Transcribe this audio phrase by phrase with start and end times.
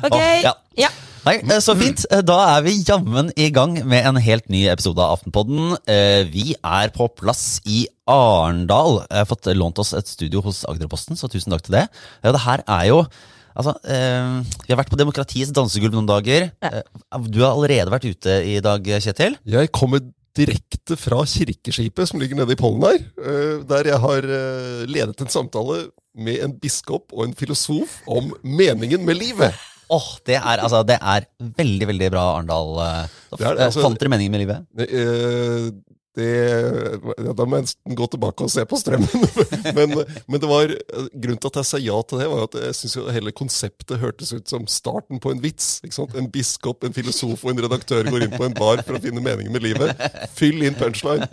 [0.00, 0.16] Ok.
[0.16, 0.52] Å, ja.
[0.80, 0.90] ja.
[1.26, 2.04] Nei, eh, Så fint.
[2.10, 5.74] Eh, Da er vi jammen i gang med en helt ny episode av Aftenpodden.
[5.84, 9.02] Eh, Vi er på plass i Arendal.
[9.08, 11.86] Jeg har fått lånt oss et studio hos Agderposten, så tusen takk til det.
[12.24, 13.04] Ja, Det her er jo
[13.50, 16.52] Altså, eh, Vi har vært på Demokratiets dansegulv noen dager.
[17.28, 19.36] Du har allerede vært ute i dag, Kjetil.
[19.44, 20.00] Jeg kommer
[20.36, 25.20] direkte fra kirkeskipet som ligger nede i pollen her, eh, der jeg har eh, ledet
[25.24, 25.82] en samtale
[26.14, 29.54] med en biskop og en filosof om meningen med livet.
[29.90, 31.26] Åh, det er, altså, det er
[31.58, 32.76] veldig, veldig bra, Arendal.
[32.78, 32.90] Da
[33.36, 34.66] Det det, eh, altså- Fant dere meningen med livet?
[36.18, 36.26] Det,
[37.22, 39.26] ja, da må jeg nesten gå tilbake og se på strømmen.
[39.76, 39.94] men,
[40.26, 40.74] men det var,
[41.14, 44.34] grunnen til at jeg sa ja til det, var at jeg syns hele konseptet hørtes
[44.34, 45.78] ut som starten på en vits.
[45.86, 46.18] ikke sant?
[46.18, 49.22] En biskop, en filosof og en redaktør går inn på en bar for å finne
[49.22, 50.06] meningen med livet.
[50.34, 51.30] Fyll inn punchline.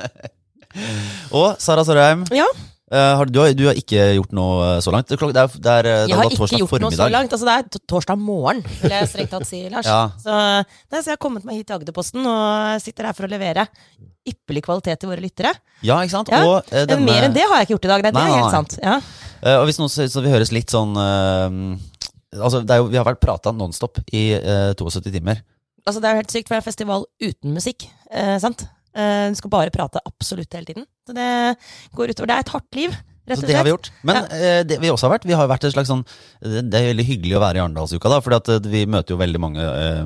[1.33, 2.45] Og Sara Sørheim, ja.
[2.91, 5.09] Eh, har, du, har, du har ikke gjort noe så langt?
[5.09, 7.33] Det er, det er, det er, Jeg har ikke gjort noe så langt.
[7.37, 9.89] Altså, det er torsdag morgen, vil jeg strengt tatt si, Lars.
[9.97, 10.03] Ja.
[10.21, 13.31] Så, nei, så jeg har kommet meg hit til Agderposten og sitter her for å
[13.31, 13.67] levere
[14.27, 15.53] ypperlig kvalitet til våre lyttere.
[15.85, 16.31] Ja, ikke sant?
[16.33, 18.07] Ja, Og, eh, Men mer enn det har jeg ikke gjort i dag.
[18.07, 18.55] Nei, det er helt nei.
[18.55, 18.79] sant.
[18.83, 18.97] Ja.
[19.37, 21.77] Uh, og hvis noen synes så vi høres litt sånn eh,
[22.35, 25.39] Altså, jo, Vi har vært prata nonstop i eh, 72 timer.
[25.87, 27.85] Altså, det er jo helt sykt, for det er en festival uten musikk.
[28.11, 28.65] Eh, sant?
[28.97, 30.87] Eh, du skal bare prate absolutt hele tiden.
[31.05, 31.29] Så det
[31.95, 32.31] går utover.
[32.31, 32.95] Det er et hardt liv,
[33.29, 33.91] rett Så det har vi gjort.
[34.07, 36.05] Men eh, det vi også har vært, vi har vært et slags sånn
[36.41, 39.41] Det det er veldig hyggelig å være i Arendalsuka, da, eh, vi møter jo veldig
[39.43, 40.03] mange uh,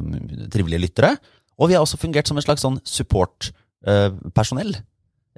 [0.52, 1.16] trivelige lyttere.
[1.62, 4.76] Og vi har også fungert som et slags sånn support-personell.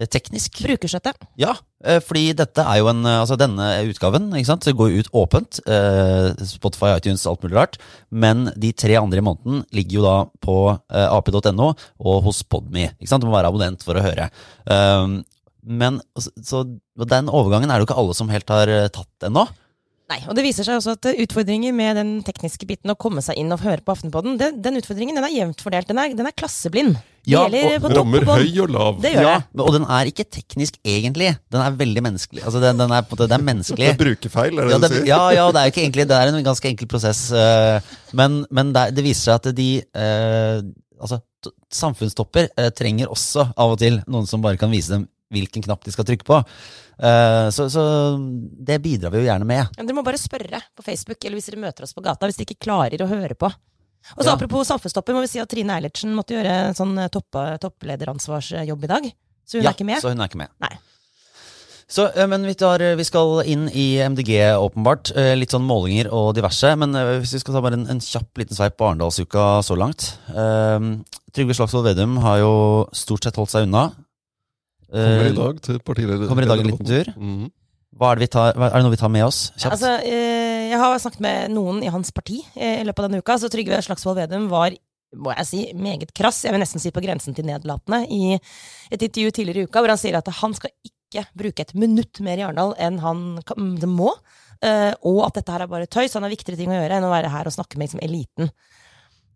[0.09, 0.61] Teknisk.
[0.65, 1.13] Brukerstøtte.
[1.39, 1.53] Ja,
[1.85, 5.11] eh, fordi dette er jo en eh, Altså denne utgaven ikke sant, det går ut
[5.23, 5.59] åpent.
[5.67, 7.77] eh, Spotify, iTunes, alt mulig rart.
[8.09, 12.89] Men de tre andre i måneden ligger jo da på eh, ap.no og hos Podme.
[12.99, 13.21] Ikke sant?
[13.23, 14.29] Du må være abonnent for å høre.
[15.63, 16.63] Men så, så
[17.07, 19.45] den overgangen er det jo ikke alle som helt har eh, tatt ennå.
[20.11, 23.21] Nei, og det viser seg også at eh, utfordringer med den tekniske biten å komme
[23.23, 25.87] seg inn og høre på Aftenpodden, den, den utfordringen den er jevnt fordelt.
[25.89, 26.97] Den er, den er klasseblind.
[27.23, 28.97] Ja, og Rammer høy og lav.
[28.99, 29.61] Det gjør det.
[29.63, 31.29] Og den er ikke teknisk egentlig.
[31.55, 32.43] Den er veldig menneskelig.
[32.43, 33.87] Altså den, den er på en måte, det er Det menneskelig.
[33.93, 35.07] er brukerfeil, er det Ja, det det, du sier?
[35.13, 37.21] ja, ja, det er jo ikke egentlig Det er en ganske enkel prosess.
[37.31, 40.59] eh, Men, men det, det viser seg at de eh,
[41.03, 41.21] Altså,
[41.73, 45.93] samfunnstopper trenger også av og til noen som bare kan vise dem hvilken knapp de
[45.95, 46.39] skal trykke på.
[47.01, 47.83] Uh, Så, så
[48.69, 49.73] det bidrar vi jo gjerne med.
[49.77, 52.37] Men Dere må bare spørre på Facebook, eller hvis dere møter oss på gata, hvis
[52.39, 53.49] dere ikke klarer å høre på.
[54.13, 54.33] Og så Ja.
[54.35, 58.83] Apropos samfunnstopper, må vi si at Trine Eilertsen måtte gjøre en sånn eh, topp, topplederansvarsjobb
[58.83, 59.05] i dag.
[59.47, 60.01] Så hun ja, er ikke med.
[60.03, 60.51] Så hun er ikke med.
[60.63, 60.73] Nei.
[61.93, 65.11] Så, eh, men vi, tar, vi skal inn i MDG, åpenbart.
[65.15, 66.73] Eh, Litt sånn målinger og diverse.
[66.79, 69.77] Men eh, hvis vi skal ta bare en, en kjapp liten sveip på Arendalsuka så
[69.79, 70.13] langt.
[70.35, 71.03] Um,
[71.35, 72.53] Trygve Slagsvold Vedum har jo
[72.97, 73.91] stort sett holdt seg unna.
[74.93, 76.27] Kommer i Eh, dag til partileder.
[76.29, 77.11] Kommer i dag en liten tur.
[77.93, 79.51] Hva er, det vi tar, er det noe vi tar med oss?
[79.57, 79.73] Kjapt.
[79.75, 83.21] Altså, eh, jeg har snakket med noen i hans parti eh, i løpet av denne
[83.21, 84.73] uka, så Trygve Slagsvold Vedum var
[85.13, 89.01] må jeg si, meget krass, jeg vil nesten si på grensen til nedlatende, i et
[89.05, 92.41] intervju tidligere i uka, hvor han sier at han skal ikke bruke et minutt mer
[92.41, 93.37] i Arendal enn han
[93.93, 94.09] må,
[94.65, 97.05] eh, og at dette her er bare tøys, han har viktigere ting å gjøre enn
[97.05, 98.49] å være her og snakke med liksom, eliten.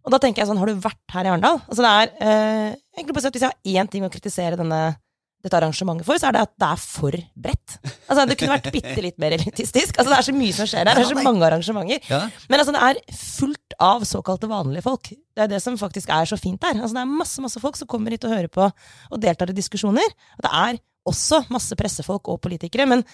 [0.07, 1.62] Og da tenker jeg sånn, har du vært her i Arendal?
[1.68, 4.97] Altså det er, eh, egentlig på sett, Hvis jeg har én ting å kritisere denne,
[5.46, 7.75] dette arrangementet for, så er det at det er for bredt.
[8.08, 10.00] Altså Det kunne vært bitte litt mer elitistisk.
[10.00, 10.98] Altså Det er så mye som skjer der.
[10.98, 12.09] Det er så mange arrangementer.
[12.09, 12.22] Ja.
[12.50, 15.12] Men altså det er fullt av såkalte vanlige folk.
[15.14, 16.81] Det er det som faktisk er så fint der.
[16.81, 19.58] Altså Det er masse masse folk som kommer hit og hører på og deltar i
[19.58, 20.16] diskusjoner.
[20.40, 23.06] Og det er også masse pressefolk og politikere, men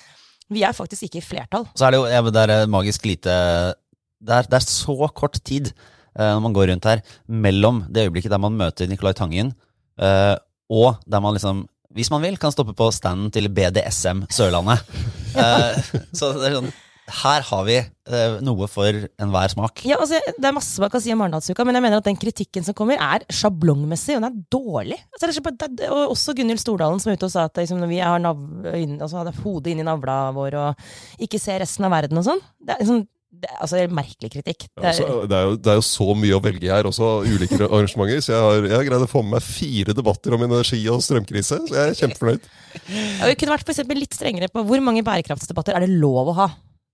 [0.54, 1.68] vi er faktisk ikke i flertall.
[1.76, 3.34] Så er det jo ja, det er magisk lite
[4.24, 5.74] det er, det er så kort tid
[6.16, 9.52] uh, når man går rundt her, mellom det øyeblikket der man møter Nicolai Tangen,
[10.00, 10.36] uh,
[10.72, 14.82] og der man liksom, hvis man vil, kan stoppe på standen til BDSM Sørlandet.
[15.38, 15.78] uh,
[16.18, 16.74] så det er sånn
[17.24, 19.82] Her har vi eh, noe for enhver smak.
[19.84, 22.20] Ja, altså, Det er masse man kan si om Arendalsuka, men jeg mener at den
[22.20, 25.00] kritikken som kommer, er sjablongmessig, og den er dårlig.
[25.12, 27.82] Altså, det er det, og også Gunhild Stordalen som er ute og sa at liksom,
[27.84, 28.40] når vi har nav,
[28.80, 30.88] inn, altså, hodet inni navla vår og
[31.28, 32.42] ikke ser resten av verden og sånn.
[32.64, 34.66] Det er liksom, det, altså, det er merkelig kritikk.
[34.70, 36.90] Det Ja, er, så det, er jo, det er jo så mye å velge her,
[36.90, 38.22] også ulike arrangementer.
[38.24, 41.02] Så jeg har, jeg har greid å få med meg fire debatter om energi og
[41.06, 42.52] strømkrise, så jeg er kjempefornøyd.
[42.94, 46.38] Ja, vi kunne vært for litt strengere på hvor mange bærekraftsdebatter er det lov å
[46.44, 46.50] ha.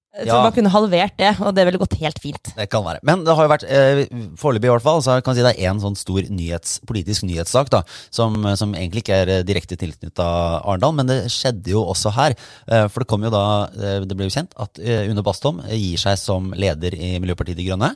[0.10, 0.42] Så Ja.
[0.42, 2.50] man kunne halvert det, og det ville gått helt fint.
[2.58, 3.00] Det kan være.
[3.04, 4.06] Men det har jo vært, eh,
[4.42, 7.24] foreløpig i hvert fall, så kan jeg si det er én sånn stor nyhets, politisk
[7.30, 10.26] nyhetssak da, som, som egentlig ikke er eh, direkte tilknytta
[10.66, 12.34] Arendal, men det skjedde jo også her.
[12.68, 15.62] Eh, for det kom jo da, eh, det ble jo kjent at eh, Une Bastholm
[15.70, 17.96] eh, gir seg som leder i Miljøpartiet De Grønne.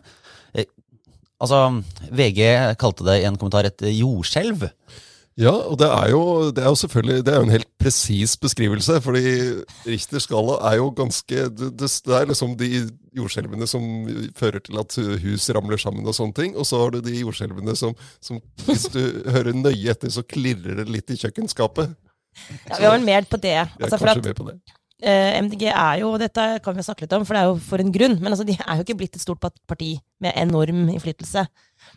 [0.54, 0.66] Eh,
[1.42, 1.84] altså,
[2.14, 4.70] VG kalte det i en kommentar et jordskjelv.
[5.40, 8.36] Ja, og det er jo, det er jo selvfølgelig det er jo en helt presis
[8.38, 9.00] beskrivelse.
[9.02, 9.24] fordi
[9.88, 12.70] Richters skala er jo ganske det, det, er liksom de
[13.18, 13.82] jordskjelvene som
[14.38, 16.54] fører til at hus ramler sammen og sånne ting.
[16.54, 19.02] Og så har du de jordskjelvene som, som hvis du
[19.34, 21.98] hører nøye etter, så klirrer det litt i kjøkkenskapet.
[22.70, 23.58] Ja, vi var vel mer på det.
[23.58, 24.58] Jeg er Altså, for kanskje at med på det.
[25.02, 27.82] eh, MDG er jo, dette kan vi snakke litt om, for det er jo for
[27.82, 31.48] en grunn, men altså, de er jo ikke blitt et stort parti med enorm innflytelse.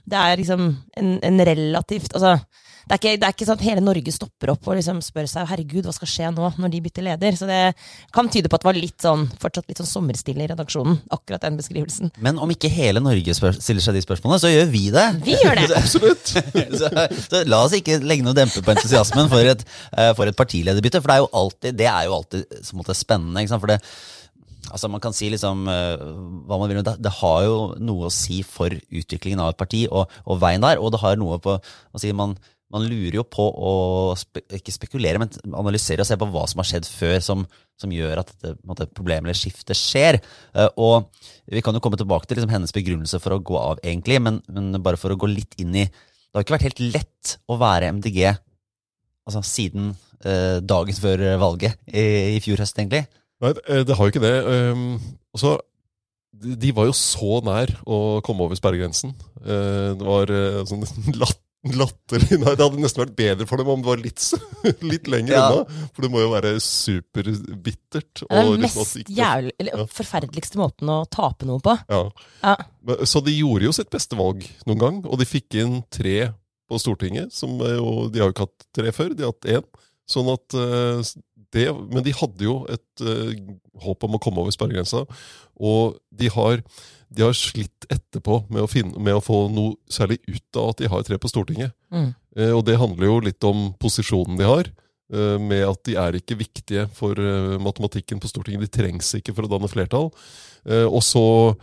[0.09, 2.39] Det er liksom en, en relativt altså,
[2.87, 5.27] det er, ikke, det er ikke sånn at hele Norge stopper opp og liksom spør
[5.27, 7.35] seg herregud, hva skal skje nå, når de bytter leder.
[7.35, 7.59] Så det
[8.15, 11.43] kan tyde på at det var litt sånn, fortsatt litt sånn sommerstille i redaksjonen, akkurat
[11.43, 12.13] den beskrivelsen.
[12.23, 15.07] Men om ikke hele Norge spør, stiller seg de spørsmålene, så gjør vi det.
[15.27, 15.67] Vi gjør det!
[15.81, 16.31] Absolutt.
[16.81, 16.93] så,
[17.27, 21.03] så la oss ikke legge noe dempe på entusiasmen for et, eh, for et partilederbytte,
[21.03, 23.43] for det er jo alltid, det er jo alltid så måte, spennende.
[23.43, 23.67] Ikke sant?
[23.67, 23.83] For det,
[24.71, 25.95] altså man kan si liksom uh,
[26.47, 29.61] hva man vil, men det, det har jo noe å si for utviklingen av et
[29.61, 32.37] parti og, og veien der, og det har noe på å si man,
[32.75, 33.73] man lurer jo på å
[34.19, 37.45] spe, ikke spekulere, men analysere og se på hva som har skjedd før som,
[37.79, 40.19] som gjør at dette måte, problemet eller skiftet skjer.
[40.57, 41.07] Eh, og
[41.53, 44.41] vi kan jo komme tilbake til liksom, hennes begrunnelse for å gå av, egentlig, men,
[44.51, 47.61] men bare for å gå litt inn i Det har ikke vært helt lett å
[47.61, 49.95] være MDG altså, siden
[50.27, 53.07] eh, dagen før valget i, i fjor høst, egentlig.
[53.45, 54.37] Nei, det det har jo ikke det.
[54.73, 54.99] Um,
[55.37, 55.59] og
[56.37, 59.15] de, var jo så nær å komme over sperregrensen.
[59.43, 60.85] Eh, det var eh, sånn
[61.21, 61.41] latt,
[61.75, 64.23] latterlig Nei, det hadde nesten vært bedre for dem om det var litt,
[64.93, 65.45] litt lenger Ja.
[65.51, 65.89] unna.
[65.97, 68.23] For det må jo være superbittert.
[68.23, 69.87] Det er den liksom mest ikke- jævlig, eller, Ja.
[69.87, 71.77] forferdeligste måten å tape noe på.
[71.89, 72.11] Ja.
[72.43, 72.57] Ja.
[73.05, 76.33] Så de gjorde jo sitt beste valg noen gang, og de fikk inn tre
[76.71, 77.33] på Stortinget.
[77.33, 79.65] Som er jo, de har jo ikke hatt tre før, de har hatt én.
[80.09, 81.03] Sånn at eh,
[81.53, 83.35] det, Men de hadde jo et eh,
[83.83, 85.07] håp om å komme over sperregrensa,
[85.59, 86.63] og de har,
[87.09, 90.81] de har slitt etterpå med å, finne, med å få noe særlig ut av at
[90.83, 91.73] de har tre på Stortinget.
[91.95, 92.09] Mm.
[92.37, 94.71] Eh, og det handler jo litt om posisjonen de har.
[95.13, 98.67] eh, Med at de er ikke viktige for eh, matematikken på Stortinget.
[98.67, 100.11] De trengs ikke for å danne flertall.
[100.67, 101.55] Eh, Og så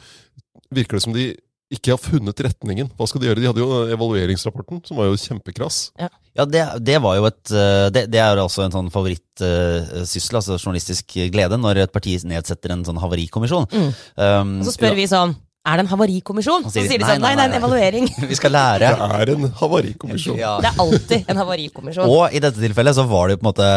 [0.73, 1.33] virker det som de
[1.73, 2.89] ikke har funnet retningen.
[2.97, 3.41] Hva skal de gjøre?
[3.41, 5.79] De hadde jo evalueringsrapporten, som var jo kjempekrass.
[5.99, 10.37] Ja, det, det var jo et eh, Det, det er jo også en sånn favorittsyssel,
[10.39, 13.67] altså journalistisk glede, når et parti nedsetter en sånn havarikommisjon.
[13.73, 13.89] Mm.
[14.17, 15.35] Um, Og så spør vi sånn
[15.67, 16.65] Er det en havarikommisjon?
[16.67, 17.61] Så sier, sier de sånn nei, Nei, det er en nei.
[17.61, 18.09] evaluering.
[18.31, 18.89] vi skal lære.
[18.95, 20.39] Det er en havarikommisjon.
[20.41, 20.55] Ja.
[20.63, 22.09] Det er alltid en havarikommisjon.
[22.09, 23.69] Og i dette tilfellet så var det jo på en måte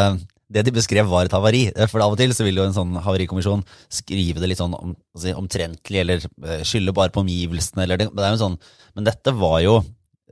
[0.47, 1.65] det de beskrev var et havari.
[1.91, 4.95] For av og til så vil jo en sånn havarikommisjon skrive det litt sånn om,
[5.15, 8.57] altså, omtrentlig, eller eh, skylde bare på omgivelsene, eller det, det er jo sånn.
[8.95, 9.77] Men dette var jo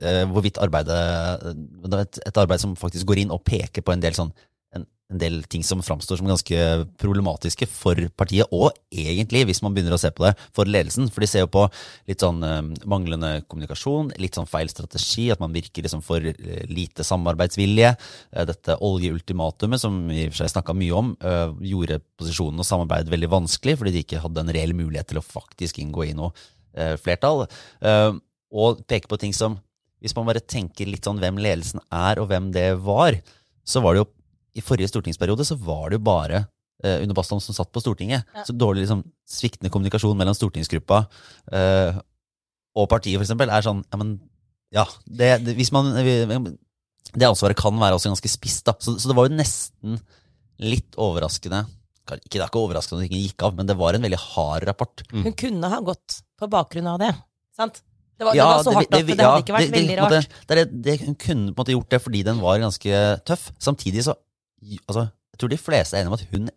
[0.00, 1.00] eh, hvorvidt arbeidet
[1.52, 4.32] Det er et, et arbeid som faktisk går inn og peker på en del sånn
[5.12, 6.56] en, del ting som framstår som ganske
[7.00, 11.08] problematiske for partiet, og egentlig, hvis man begynner å se på det, for ledelsen.
[11.12, 11.66] For de ser jo på
[12.08, 12.42] litt sånn
[12.88, 17.92] manglende kommunikasjon, litt sånn feil strategi, at man virker liksom for eh, lite samarbeidsvilje.
[18.32, 22.62] Eh, dette oljeultimatumet, som vi i og for seg snakka mye om, eh, gjorde posisjonen
[22.62, 26.10] og samarbeid veldig vanskelig, fordi de ikke hadde en reell mulighet til å faktisk inngå
[26.10, 26.34] i noe
[27.00, 27.46] flertall.
[28.52, 29.60] Og peker på ting som
[29.96, 33.16] Hvis man bare tenker litt sånn hvem ledelsen er, og hvem det var,
[33.64, 34.10] så var det jo
[34.56, 36.42] i forrige stortingsperiode så var det jo bare
[36.84, 38.24] eh, Une Bastholm som satt på Stortinget.
[38.34, 38.44] Ja.
[38.48, 41.02] Så dårlig liksom, sviktende kommunikasjon mellom stortingsgruppa
[41.52, 41.98] eh,
[42.76, 44.16] og partiet, for eksempel, er sånn Ja, men
[44.74, 44.84] ja.
[45.06, 48.74] Det, det, hvis man, det ansvaret kan være også ganske spisst, da.
[48.82, 50.00] Så, så det var jo nesten
[50.60, 51.62] litt overraskende
[52.08, 54.20] Ikke det er ikke overraskende at det ikke gikk av, men det var en veldig
[54.34, 55.02] hard rapport.
[55.12, 57.12] Hun kunne ha gått på bakgrunn av det.
[57.56, 57.80] Sant?
[58.16, 59.64] Det var, Ja, det var så det- hardt det- at det ja, hadde ikke vært
[59.66, 60.36] det- det- veldig måte- rart.
[60.48, 63.50] Det, det, det, hun kunne på en måte gjort det fordi den var ganske tøff.
[63.58, 64.14] Samtidig så
[64.86, 66.48] altså, Jeg tror de fleste er enige om at hun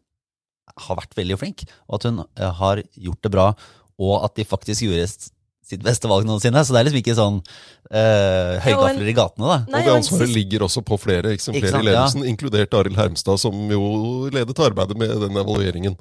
[0.79, 3.49] har vært veldig flink, og at hun eh, har gjort det bra,
[3.99, 5.09] og at de faktisk gjorde
[5.69, 6.61] sitt beste valg noensinne.
[6.65, 9.57] Så det er liksom ikke sånn øh, høygafler i gatene, da.
[9.67, 12.77] Nei, og det ansvaret ligger også på flere, ikke, Ikke flere sant, i ledelsen, inkludert
[12.79, 13.83] Arild Hermstad, som jo
[14.33, 15.97] ledet arbeidet med den evalueringen.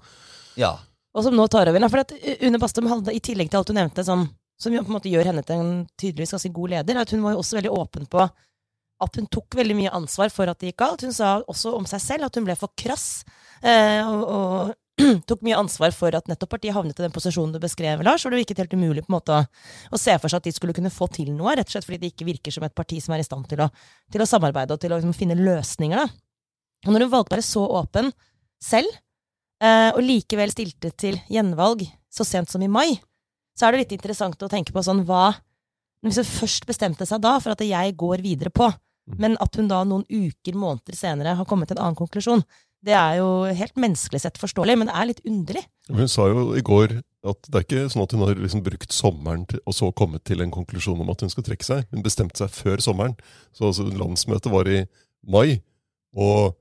[0.58, 0.76] Ja.
[1.16, 1.88] Og som nå tar over.
[1.90, 4.96] For at Une Bastholm hadde, i tillegg til alt du nevnte, sånn, som på en
[4.96, 7.74] måte gjør henne til en tydeligvis ganske god leder, at hun var jo også veldig
[7.74, 8.24] åpen på
[9.04, 11.04] at hun tok veldig mye ansvar for at det gikk galt.
[11.06, 13.22] Hun sa også om seg selv at hun ble for krass,
[13.62, 14.76] eh, og, og
[15.28, 18.34] tok mye ansvar for at nettopp partiet havnet i den posisjonen du beskrev, Lars, hvor
[18.34, 20.92] det virket helt umulig på en måte å, se for seg at de skulle kunne
[20.92, 23.22] få til noe, rett og slett fordi det ikke virker som et parti som er
[23.22, 23.68] i stand til å,
[24.12, 26.02] til å samarbeide og til å liksom, finne løsninger.
[26.02, 26.08] Da.
[26.86, 28.10] Og når hun valgte å være så åpen
[28.62, 28.98] selv,
[29.62, 32.98] eh, og likevel stilte til gjenvalg så sent som i mai,
[33.58, 35.32] så er det litt interessant å tenke på sånn hva
[36.06, 38.68] Hvis hun først bestemte seg da for at jeg går videre på,
[39.16, 42.42] men at hun da noen uker, måneder senere har kommet til en annen konklusjon,
[42.84, 45.64] det er jo helt menneskelig sett forståelig, men det er litt underlig.
[45.90, 48.94] Hun sa jo i går at det er ikke sånn at hun har liksom brukt
[48.94, 51.88] sommeren til, og så kommet til en konklusjon om at hun skal trekke seg.
[51.90, 53.16] Hun bestemte seg før sommeren.
[53.56, 54.84] Så altså, landsmøtet var i
[55.26, 55.58] mai.
[56.14, 56.54] Og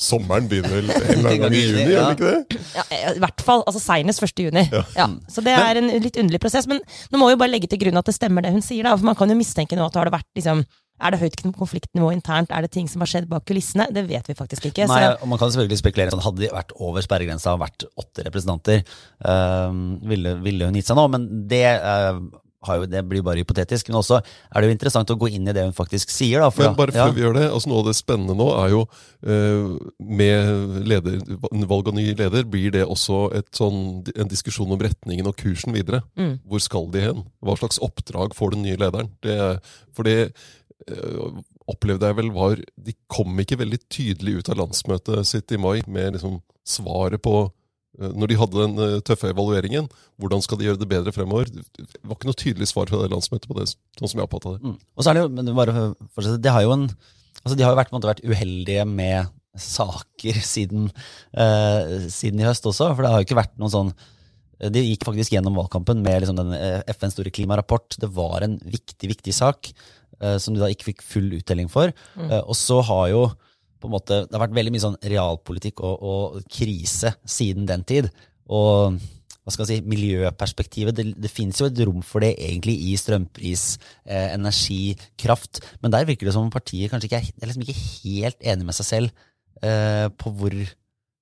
[0.00, 2.62] sommeren begynner vel en eller annen gang i juni, gjør den ikke det?
[2.74, 3.62] Ja, I hvert fall.
[3.68, 4.42] altså Seinest 1.
[4.48, 4.64] juni.
[4.72, 4.82] Ja.
[4.96, 5.06] Ja.
[5.30, 6.66] Så det er en litt underlig prosess.
[6.70, 6.80] Men
[7.12, 8.88] nå må vi jo bare legge til grunn at det stemmer det hun sier.
[8.88, 10.64] da, for Man kan jo mistenke nå at det har vært liksom
[11.04, 12.52] Er det høyt konfliktnivå internt?
[12.54, 13.90] Er det ting som har skjedd bak kulissene?
[13.92, 14.88] Det vet vi faktisk ikke.
[14.88, 17.84] Nei, Så, og man kan selvfølgelig spekulere sånn, Hadde de vært over sperregrensa og vært
[18.00, 18.80] åtte representanter,
[19.28, 21.04] øh, ville, ville hun gitt seg nå.
[21.12, 22.22] Men det, øh,
[22.64, 23.88] har jo, det blir bare hypotetisk.
[23.90, 26.42] Men også er det jo interessant å gå inn i det hun faktisk sier.
[26.42, 27.14] Da, for Men bare før ja.
[27.14, 28.82] vi gjør det, altså noe av det spennende nå er jo
[29.34, 29.76] øh,
[30.22, 31.20] med leder,
[31.70, 33.80] valg av ny leder, blir det også et sånn,
[34.14, 36.04] en diskusjon om retningen og kursen videre.
[36.18, 36.36] Mm.
[36.48, 37.24] Hvor skal de hen?
[37.44, 39.12] Hva slags oppdrag får den nye lederen?
[39.24, 39.38] Det,
[39.94, 40.32] for det
[41.70, 45.80] opplevde jeg vel var De kom ikke veldig tydelig ut av landsmøtet sitt i mai
[45.86, 49.88] med liksom svaret på eh, når de hadde den eh, tøffe evalueringen,
[50.20, 51.50] hvordan skal de gjøre det bedre fremover?
[51.52, 54.56] Det var ikke noe tydelig svar fra det landsmøtet på det, sånn som jeg oppfatta
[54.56, 54.72] det.
[54.72, 54.78] Mm.
[54.80, 55.76] Og så er det jo, men bare
[56.14, 56.88] fortsette, det har jo en,
[57.42, 60.88] altså de har jo vært, måte, vært uheldige med saker siden,
[61.38, 63.94] eh, siden i høst også, for det har jo ikke vært noen sånn
[64.72, 67.96] de gikk faktisk gjennom valgkampen med liksom den eh, FNs store klimarapport.
[68.00, 69.74] Det var en viktig, viktig sak eh,
[70.42, 71.92] som de da ikke fikk full uttelling for.
[72.18, 73.24] Eh, og så har jo
[73.80, 77.84] på en måte, det har vært veldig mye sånn realpolitikk og, og krise siden den
[77.84, 78.08] tid.
[78.48, 78.96] Og
[79.44, 82.94] hva skal man si, miljøperspektivet, det, det finnes jo et rom for det egentlig i
[82.96, 83.64] strømpris,
[84.08, 85.60] eh, energi, kraft.
[85.84, 88.68] Men der virker det som om partiet kanskje ikke er, er liksom ikke helt enig
[88.70, 89.26] med seg selv
[89.60, 90.56] eh, på hvor,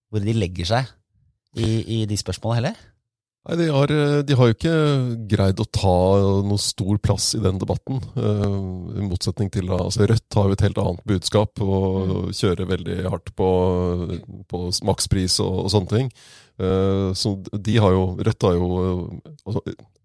[0.06, 0.94] hvor de legger seg
[1.58, 2.78] i, i de spørsmålene heller.
[3.42, 4.74] Nei, de har, eh, de har jo ikke
[5.30, 5.94] greid å ta
[6.46, 7.98] noe stor plass i den debatten.
[8.14, 13.00] Uh, I motsetning til altså Rødt har jo et helt annet budskap og kjører veldig
[13.10, 13.48] hardt på,
[14.46, 16.12] på makspris og, og sånne ting.
[16.62, 18.68] Eh, Så de har jo Rødt har jo
[19.46, 19.62] altså,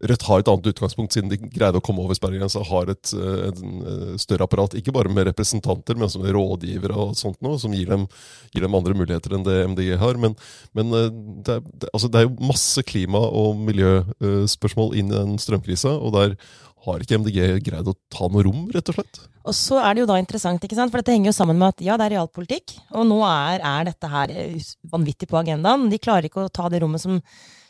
[0.09, 2.61] Rødt har et annet utgangspunkt, siden de greide å komme over sperregrensa.
[2.69, 7.15] Har et, eh, en større apparat, ikke bare med representanter, men også med rådgivere og
[7.17, 8.05] sånt noe, som gir dem,
[8.53, 10.21] gir dem andre muligheter enn det MDG har.
[10.21, 10.35] Men,
[10.77, 15.37] men det, er, det, altså det er jo masse klima- og miljøspørsmål inn i den
[15.41, 16.37] strømkrisa, og der
[16.85, 19.21] har ikke MDG greid å ta noe rom, rett og slett.
[19.47, 20.91] Og så er det jo da interessant, ikke sant?
[20.91, 23.87] for dette henger jo sammen med at ja, det er realpolitikk, og nå er, er
[23.87, 24.59] dette her eh,
[24.91, 25.87] vanvittig på agendaen.
[25.91, 27.21] De klarer ikke å ta det rommet som,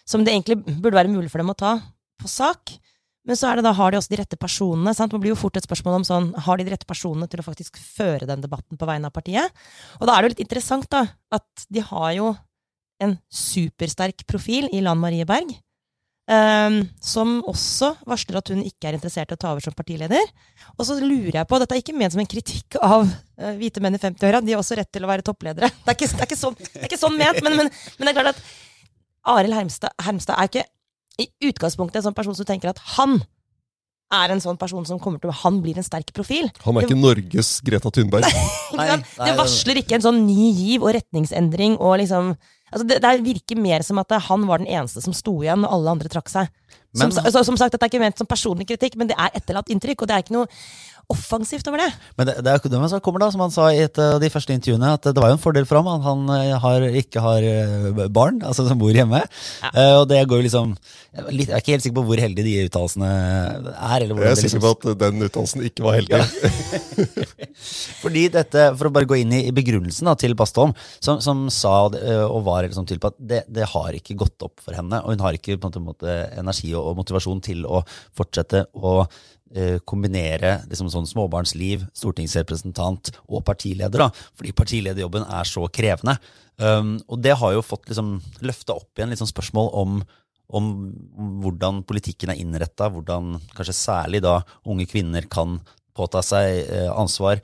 [0.08, 1.78] som det egentlig burde være mulig for dem å ta
[2.18, 2.78] på sak.
[3.28, 4.94] Men så er det da, har de også de rette personene.
[4.96, 5.12] Sant?
[5.12, 7.46] Det blir jo fort et spørsmål om sånn, har de de rette personene til å
[7.46, 9.66] faktisk føre den debatten på vegne av partiet?
[10.00, 11.04] Og da er det jo litt interessant da,
[11.36, 12.32] at de har jo
[13.04, 15.52] en supersterk profil i Lan Marie Berg.
[16.31, 20.31] Ehm, som også varsler at hun ikke er interessert i å ta over som partileder.
[20.77, 23.84] Og så lurer jeg på, dette er ikke ment som en kritikk av eh, hvite
[23.84, 25.72] menn i 50-åra, de har også rett til å være toppledere.
[25.86, 28.07] Det er ikke, det er ikke, sånn, det er ikke sånn ment, men, men, men
[28.07, 28.43] det er klart at
[29.27, 30.67] Arild Hermstad, Hermstad er ikke
[31.17, 33.17] i utgangspunktet en sånn person som tenker at han
[34.13, 36.48] er en sånn person som kommer til å Han blir en sterk profil.
[36.63, 38.27] Han er ikke Norges Greta Thunberg.
[38.77, 42.36] Nei, nei, det varsler ikke en sånn ny giv og retningsendring og liksom
[42.72, 45.76] altså det, det virker mer som at han var den eneste som sto igjen når
[45.78, 46.52] alle andre trakk seg.
[46.98, 49.36] Men- som, så, som sagt, Dette er ikke ment som personlig kritikk, men det er
[49.38, 50.48] etterlatt inntrykk, og det er ikke noe
[51.08, 51.88] offensivt over det.
[52.20, 54.18] Men det, det er jo det som kommer da, som han sa i et av
[54.20, 56.84] de første intervjuene, at det var jo en fordel for ham at han eh, har,
[57.00, 59.22] ikke har eh, barn, altså som bor hjemme.
[59.72, 60.74] Eh, og det går jo liksom
[61.18, 64.04] Jeg er litt- jeg er ikke helt sikker på hvor heldige de uttalelsene er.
[64.04, 66.20] Eller Jeg er det sikker liksom, på at den uttalelsen ikke var heldig.
[68.04, 71.48] Fordi dette, For å bare gå inn i, i begrunnelsen da, til Bastholm, som, som
[71.54, 75.00] sa og var liksom tydelig på at det, det har ikke gått opp for henne.
[75.06, 77.82] Og hun har ikke på en måte, energi og, og motivasjon til å
[78.18, 79.00] fortsette å
[79.88, 84.06] kombinere liksom sånn småbarnsliv, stortingsrepresentant og partileder.
[84.06, 86.18] da, Fordi partilederjobben er så krevende.
[86.58, 90.00] Um, og det har jo fått liksom, løfta opp igjen sånn spørsmål om
[90.48, 90.68] om
[91.44, 95.58] hvordan politikken er innretta, hvordan kanskje særlig da unge kvinner kan
[95.98, 97.42] påta seg eh, ansvar,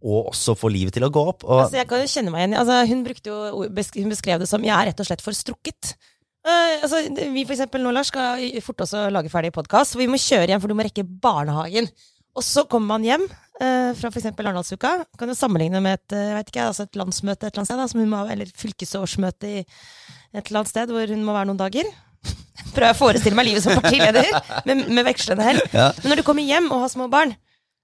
[0.00, 1.44] og også få livet til å gå opp.
[1.44, 3.66] Og, Altså, jeg kan jo kjenne meg igjen altså, hun, jo,
[4.00, 5.94] hun beskrev det som 'jeg er rett og slett for strukket'.
[6.40, 7.02] Eh, altså,
[7.34, 10.20] vi for eksempel nå, Lars, skal forte fort også lage ferdig podkast, for vi må
[10.20, 11.90] kjøre hjem, for du må rekke barnehagen.
[12.38, 14.28] Og så kommer man hjem uh, fra f.eks.
[14.30, 14.92] Arendalsuka.
[15.18, 17.80] Kan jo sammenligne med et, uh, vet ikke, altså et landsmøte et eller annet sted,
[17.82, 21.50] da, som hun må, eller fylkesårsmøte i et eller annet sted hvor hun må være
[21.50, 21.90] noen dager.
[22.76, 24.30] Prøver å forestille meg livet som partileder,
[24.68, 25.60] med, med vekslende hell.
[25.74, 25.90] Ja.
[26.00, 27.34] Men når du kommer hjem og har små barn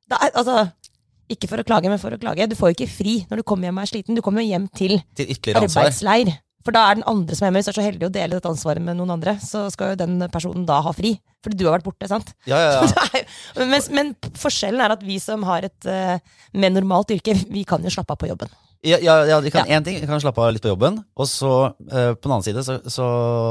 [0.07, 0.69] da altså,
[1.33, 2.47] Ikke for å klage, men for å klage.
[2.47, 4.15] Du får jo ikke fri når du kommer hjem og er sliten.
[4.15, 6.37] Du kommer jo hjem til til arbeidsleir.
[6.67, 8.39] For da er den andre som er hjemme, hvis du er så heldig å dele
[8.41, 11.15] dette ansvaret med noen andre, så skal jo den personen da ha fri.
[11.47, 12.33] Fordi du har vært borte, sant?
[12.51, 13.11] Ja, ja, ja.
[13.61, 16.17] Er men, men forskjellen er at vi som har et uh,
[16.59, 18.51] mer normalt yrke, vi kan jo slappe av på jobben.
[18.87, 19.79] Ja, ja, de kan, Ja.
[19.79, 21.53] en ting, Vi kan slappe av litt på jobben, og så
[21.89, 23.07] eh, på den annen side så, så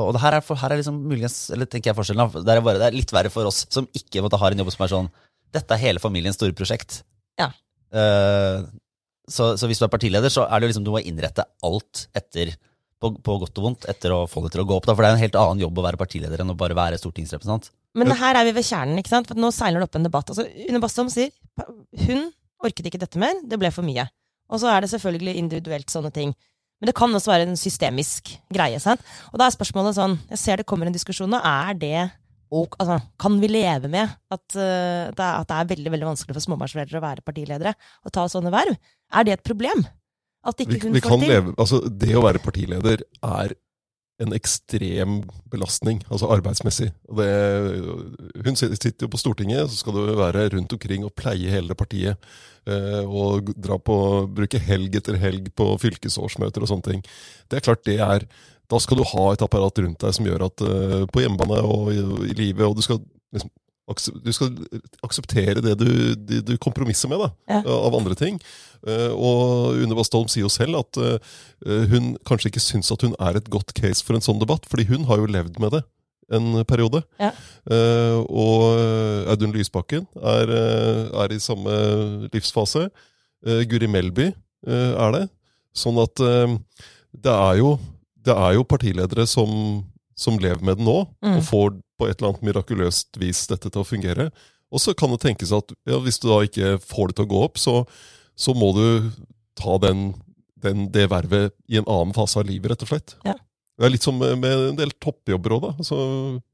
[0.06, 2.62] Og det her er, for, her er liksom muligens Eller tenker jeg forskjellen det er,
[2.64, 4.94] bare, det er litt verre for oss som ikke måtte, har en jobb som er
[4.94, 5.10] sånn
[5.58, 7.02] Dette er hele familiens store prosjekt.
[7.42, 7.50] Ja.
[7.96, 8.62] Eh,
[9.28, 12.06] så, så hvis du er partileder, så er det jo liksom du må innrette alt
[12.16, 12.54] etter
[13.06, 14.88] på, på godt og vondt etter å få det til å gå opp.
[14.90, 17.00] Da, for det er en helt annen jobb å være partileder enn å bare være
[17.02, 17.70] stortingsrepresentant.
[17.96, 19.30] Men her er vi ved kjernen, ikke sant?
[19.30, 20.34] For nå seiler det opp en debatt.
[20.34, 21.32] Altså, Une Bastholm sier
[22.06, 22.28] hun
[22.66, 24.08] orket ikke dette mer, det ble for mye.
[24.52, 26.36] Og så er det selvfølgelig individuelt sånne ting.
[26.82, 28.80] Men det kan også være en systemisk greie.
[28.84, 29.02] sant?
[29.32, 31.40] Og da er spørsmålet sånn Jeg ser det kommer en diskusjon nå.
[31.40, 32.10] Er det
[32.54, 36.10] og, altså, Kan vi leve med at, uh, det er, at, det er, veldig veldig
[36.12, 37.74] vanskelig for småbarnsforeldre å være partiledere
[38.06, 38.76] og ta sånne verv?
[39.16, 39.86] Er det et problem?
[40.46, 41.32] At ikke hun vi, vi får til?
[41.32, 43.56] Leve, altså, det å være partileder er
[44.24, 45.18] en ekstrem
[45.52, 46.88] belastning, altså arbeidsmessig.
[47.20, 47.30] Det,
[48.46, 52.22] hun sitter jo på Stortinget, så skal du være rundt omkring og pleie hele partiet.
[52.66, 53.98] Eh, og dra på,
[54.38, 57.04] bruke helg etter helg på fylkesårsmøter og sånne ting.
[57.52, 58.28] Det er klart det er
[58.66, 61.92] Da skal du ha et apparat rundt deg som gjør at uh, på hjemmebane og
[61.94, 62.00] i,
[62.32, 62.98] i livet og du skal
[63.30, 63.52] liksom
[63.86, 64.56] du skal
[65.06, 67.60] akseptere det du, det du kompromisser med da, ja.
[67.70, 68.40] av andre ting.
[68.86, 71.36] Eh, og Une Bastholm sier jo selv at eh,
[71.92, 74.88] hun kanskje ikke syns at hun er et godt case for en sånn debatt, fordi
[74.90, 75.84] hun har jo levd med det
[76.34, 77.04] en periode.
[77.22, 77.28] Ja.
[78.26, 78.80] Og
[79.30, 80.50] Audun Lysbakken er,
[81.14, 81.76] er, i samme
[82.34, 82.88] livsfase.
[83.70, 84.32] Guri Melby
[84.66, 85.28] er det.
[85.78, 87.76] Sånn at det er, jo,
[88.26, 89.84] det, er jo, partiledere som,
[90.18, 91.36] som lever med det nå, mm.
[91.36, 94.30] og får på et eller annet mirakuløst vis dette til å fungere.
[94.74, 97.32] Og så kan det tenkes at ja, hvis du da ikke får det til å
[97.32, 97.82] gå opp, så,
[98.36, 98.86] så må du
[99.60, 100.10] ta den,
[100.62, 103.16] den, det vervet i en annen fase av livet, rett og slett.
[103.28, 103.38] Ja.
[103.76, 105.72] Det er litt som med en del toppjobber òg, da.
[105.84, 105.98] Altså,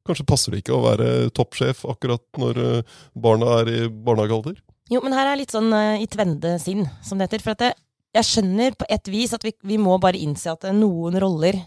[0.10, 1.08] kanskje passer det ikke å være
[1.38, 4.58] toppsjef akkurat når eh, barna er i barnehagealder.
[4.92, 7.44] Jo, men her er litt sånn uh, i tvende sinn, som det heter.
[7.46, 7.76] For det,
[8.18, 11.62] jeg skjønner på et vis at vi, vi må bare innse at noen roller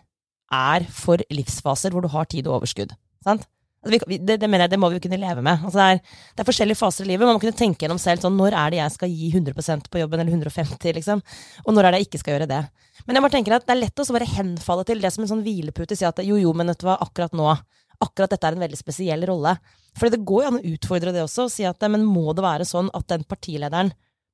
[0.54, 2.92] er for livsfaser hvor du har tid og overskudd.
[3.24, 3.46] Sant?
[3.84, 5.60] Altså, vi, det, det, mener jeg, det må vi jo kunne leve med.
[5.66, 7.26] Altså, det, er, det, er, forskjellige faser i livet.
[7.28, 10.00] Man må kunne tenke gjennom selv sånn, når er det jeg skal gi 100% på
[10.00, 11.22] jobben, eller 150 liksom?
[11.64, 12.62] Og når er det jeg ikke skal gjøre det?
[13.04, 15.32] Men jeg bare tenker at det er lett å bare henfalle til det som en
[15.34, 15.98] sånn hvilepute.
[15.98, 17.52] Si at jo, jo, men vet du hva, akkurat nå
[18.02, 19.52] Akkurat dette er en veldig spesiell rolle.
[19.96, 22.42] For det går jo an å utfordre det også, og si at men må det
[22.44, 23.92] være sånn at den partilederen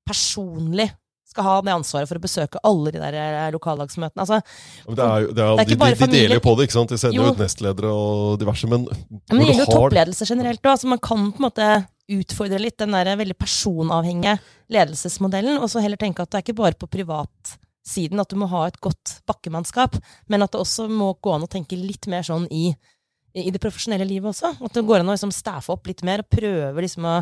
[0.09, 0.89] personlig
[1.31, 4.25] skal ha det ansvaret for å besøke alle de der eh, lokallagsmøtene.
[4.25, 4.41] Altså,
[4.87, 6.93] det er, det er, det er de, de, de, deler jo på det, ikke sant?
[6.93, 9.79] De sender jo ut nestledere og diverse, men Men det gjelder jo har...
[9.79, 10.73] toppledelse generelt òg.
[10.75, 11.71] Altså, man kan på en måte
[12.11, 14.39] utfordre litt den der veldig personavhengige
[14.75, 18.51] ledelsesmodellen, og så heller tenke at det er ikke bare på privatsiden at du må
[18.51, 22.27] ha et godt bakkemannskap, men at det også må gå an å tenke litt mer
[22.27, 22.73] sånn i
[23.35, 24.53] i det profesjonelle livet også.
[24.59, 27.17] At det går an å liksom staffe opp litt mer og prøve liksom å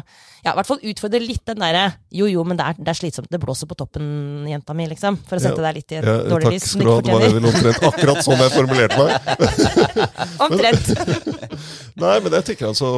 [0.44, 2.98] Ja, i hvert fall utfordre litt den derre Jo, jo, men det er, det er,
[3.00, 3.28] slitsomt.
[3.32, 4.06] Det blåser på toppen,
[4.48, 5.18] jenta mi, liksom.
[5.28, 6.64] For å sette deg litt i et ja, dårlig lys.
[6.64, 7.02] Takk skal du ha.
[7.04, 9.12] Det var vel omtrent akkurat sånn jeg formulerte meg.
[10.46, 10.90] omtrent.
[11.98, 12.88] Nei, men jeg tenker altså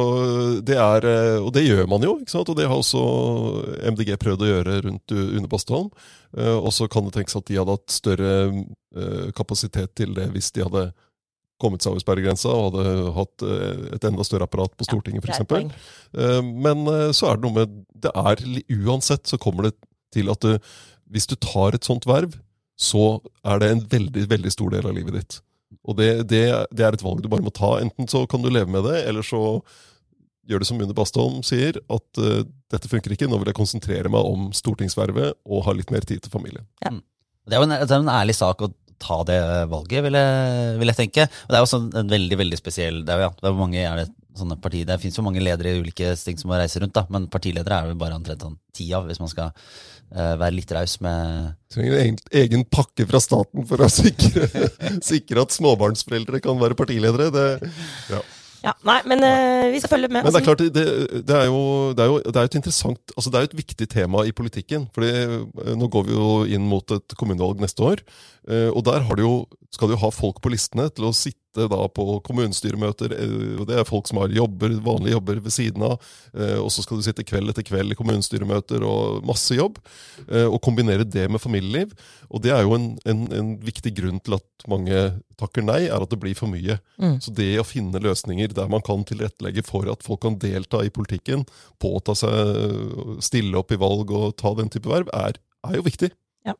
[0.65, 2.51] Det er eh, Og det gjør man jo, ikke sant.
[2.51, 3.03] Og det har også
[3.91, 5.91] MDG prøvd å gjøre rundt Une Bastholm.
[6.37, 10.31] Eh, og så kan det tenkes at de hadde hatt større eh, kapasitet til det
[10.35, 10.91] hvis de hadde
[11.61, 15.37] kommet seg over sperregrensa og hadde hatt eh, et enda større apparat på Stortinget, ja,
[15.37, 15.91] f.eks.
[16.17, 18.41] Eh, men eh, så er det noe med det er,
[18.81, 19.75] Uansett så kommer det
[20.11, 20.57] til at du,
[21.13, 22.33] hvis du tar et sånt verv,
[22.81, 25.39] så er det en veldig, veldig stor del av livet ditt.
[25.87, 26.43] Og det, det,
[26.73, 27.75] det er et valg du bare må ta.
[27.81, 29.61] Enten så kan du leve med det, eller så
[30.49, 32.41] gjør det som Une Bastholm sier, at uh,
[32.73, 33.29] dette funker ikke.
[33.29, 36.65] Nå vil jeg konsentrere meg om stortingsvervet og ha litt mer tid til familien.
[36.83, 36.95] Ja.
[37.49, 38.67] Det er jo en, er en ærlig sak å
[39.01, 41.27] ta det valget, vil jeg, vil jeg tenke.
[41.27, 43.85] Og det er også en veldig veldig spesiell Det er jo ja, det er mange
[43.85, 46.79] er det sånne partier, det finnes jo mange ledere i ulike ting som må reise
[46.79, 50.35] rundt, da, men partiledere er jo bare omtrent sånn ti av, hvis man skal uh,
[50.39, 54.47] være litt raus med Trenger en egen pakke fra staten for å sikre,
[55.11, 57.27] sikre at småbarnsforeldre kan være partiledere.
[57.35, 57.73] Det,
[58.11, 58.21] ja.
[58.61, 60.21] Ja, nei, men uh, vi skal følge med.
[60.21, 60.53] Men det er altså.
[60.53, 61.61] klart, det, det, er, jo,
[61.97, 64.35] det, er, jo, det er et interessant, altså det er jo et viktig tema i
[64.37, 64.85] politikken.
[64.93, 68.03] fordi uh, Nå går vi jo inn mot et kommunevalg neste år.
[68.45, 69.33] Uh, og der har det jo,
[69.71, 73.13] skal du jo ha folk på listene til å sitte da på kommunestyremøter.
[73.15, 75.95] Eh, Det er folk som har jobber, vanlige jobber ved siden av.
[76.35, 79.79] Eh, og så skal du sitte kveld etter kveld i kommunestyremøter og masse jobb.
[80.27, 81.91] Eh, og kombinere det med familieliv.
[82.29, 85.05] Og det er jo en, en, en viktig grunn til at mange
[85.39, 86.77] takker nei, er at det blir for mye.
[86.99, 87.19] Mm.
[87.23, 90.91] Så det å finne løsninger der man kan tilrettelegge for at folk kan delta i
[90.91, 91.47] politikken,
[91.81, 96.11] påta seg, stille opp i valg og ta den type verv, er, er jo viktig.
[96.47, 96.55] Ja.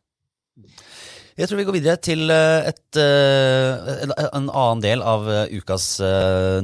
[1.39, 4.01] Jeg tror vi går videre til eh, et, eh,
[4.35, 5.85] en annen del av eh, ukas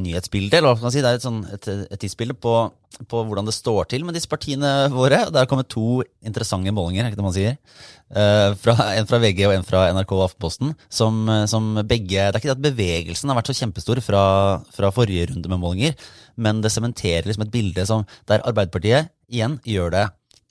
[0.03, 0.58] nyhetsbilde.
[0.58, 2.56] eller hva kan man si, Det er et, sånn, et, et tidsbilde på,
[3.08, 5.23] på, hvordan det står til med disse partiene våre.
[5.32, 7.56] Det har kommet to interessante målinger, er ikke det man sier?
[8.08, 10.75] Fra, en fra VG og en fra NRK og Aftenposten.
[10.91, 14.23] Som, som, begge, Det er ikke det at bevegelsen har vært så kjempestor fra,
[14.75, 19.60] fra forrige runde med målinger, men det sementerer liksom et bilde som, der Arbeiderpartiet igjen
[19.67, 20.08] gjør det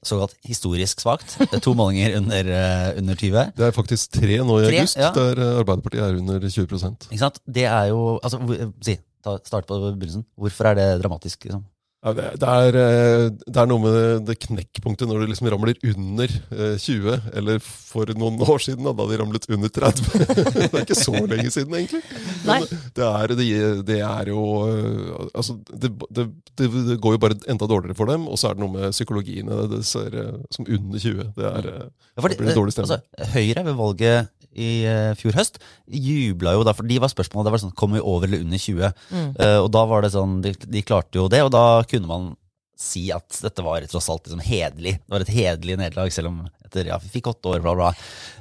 [0.09, 1.37] såkalt historisk svakt.
[1.65, 3.45] To målinger under, eh, under 20.
[3.57, 5.13] Det er faktisk tre nå i Tre, august, ja.
[5.17, 7.41] der eh, Arbeiderpartiet er under 20 Ikke sant?
[7.47, 8.41] Det er jo altså,
[8.87, 8.99] Si,
[9.47, 10.27] start på begynnelsen.
[10.39, 11.45] Hvorfor er det dramatisk?
[11.45, 11.65] liksom?
[12.07, 15.79] Ja, det, det, er, eh, det er noe med det knekkpunktet når du liksom ramler
[15.91, 20.07] under eh, 20, eller for noen år siden da, da de ramlet under 30.
[20.55, 22.03] det er ikke så lenge siden, egentlig.
[22.47, 22.61] Nei.
[22.95, 23.49] Det er, det,
[23.89, 28.13] det er jo eh, Altså, det, det, det, det går jo bare enda dårligere for
[28.13, 31.33] dem, og så er det noe med psykologiene det ser, eh, som under 20.
[31.37, 31.83] Det er eh,
[32.17, 33.03] Ja, fordi, Da blir en dårlig stemning.
[33.03, 37.49] altså, Høyre ved valget i eh, fjor høst jubla jo da, for de var spørsmålet
[37.49, 39.05] det var sånn, kom vi over eller under 20.
[39.13, 39.31] Mm.
[39.39, 42.35] Uh, og da var det sånn, de, de klarte jo det, og da kunne man
[42.77, 44.99] si at dette var tross alt liksom hederlig.
[45.01, 47.93] Det var et hederlig nederlag, selv om etter, ja, vi fikk åtte år, bla, bla.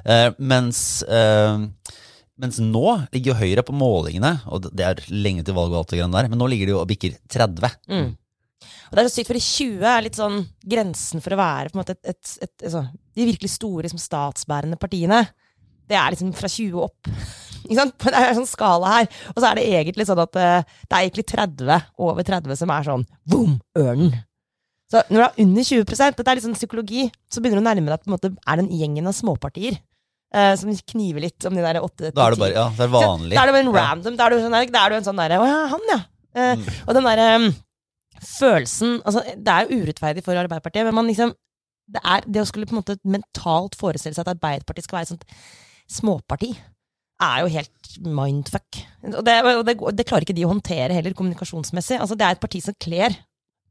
[0.04, 1.64] Uh, mens, uh,
[2.40, 5.94] mens nå ligger jo Høyre på målingene, og det er lenge til valget og alt
[5.94, 7.80] det greiene der, men nå ligger de jo og bikker 30.
[7.92, 8.14] Mm.
[8.86, 11.76] Og det er så sykt, fordi 20 er litt sånn grensen for å være på
[11.78, 12.84] en måte et, et, et, altså,
[13.16, 15.24] De virkelig store liksom, statsbærende partiene.
[15.86, 17.10] Det er liksom fra 20 opp.
[17.66, 17.96] Ikke sant?
[18.02, 19.10] Det er en sånn skala her.
[19.34, 22.72] Og så er det egentlig sånn at eh, det er egentlig 30, over 30, som
[22.74, 24.14] er sånn boom, ørnen.
[24.86, 27.66] Så når du er under 20 dette er litt sånn psykologi, så begynner du å
[27.66, 29.80] nærme deg at på en måte er den gjengen av småpartier.
[30.34, 32.90] Uh, som kniver litt om de der åtte Da er det bare, ja, det er
[32.90, 33.36] vanlig.
[33.36, 34.16] da er det bare en random.
[34.18, 35.98] Da er du, sånn, der- er du en sånn derre Å ja, han, ja.
[36.36, 37.46] Eh, Og den derre um,
[38.26, 41.30] følelsen Altså, det er jo urettferdig for Arbeiderpartiet, men man liksom
[41.86, 45.06] det, er, det å skulle på en måte mentalt forestille seg at Arbeiderpartiet skal være
[45.06, 45.26] et sånt
[45.90, 46.52] småparti,
[47.22, 48.80] er jo helt mindfuck.
[49.14, 51.96] Og det, og det, det klarer ikke de å håndtere heller, kommunikasjonsmessig.
[52.02, 53.14] Altså, det er et parti som kler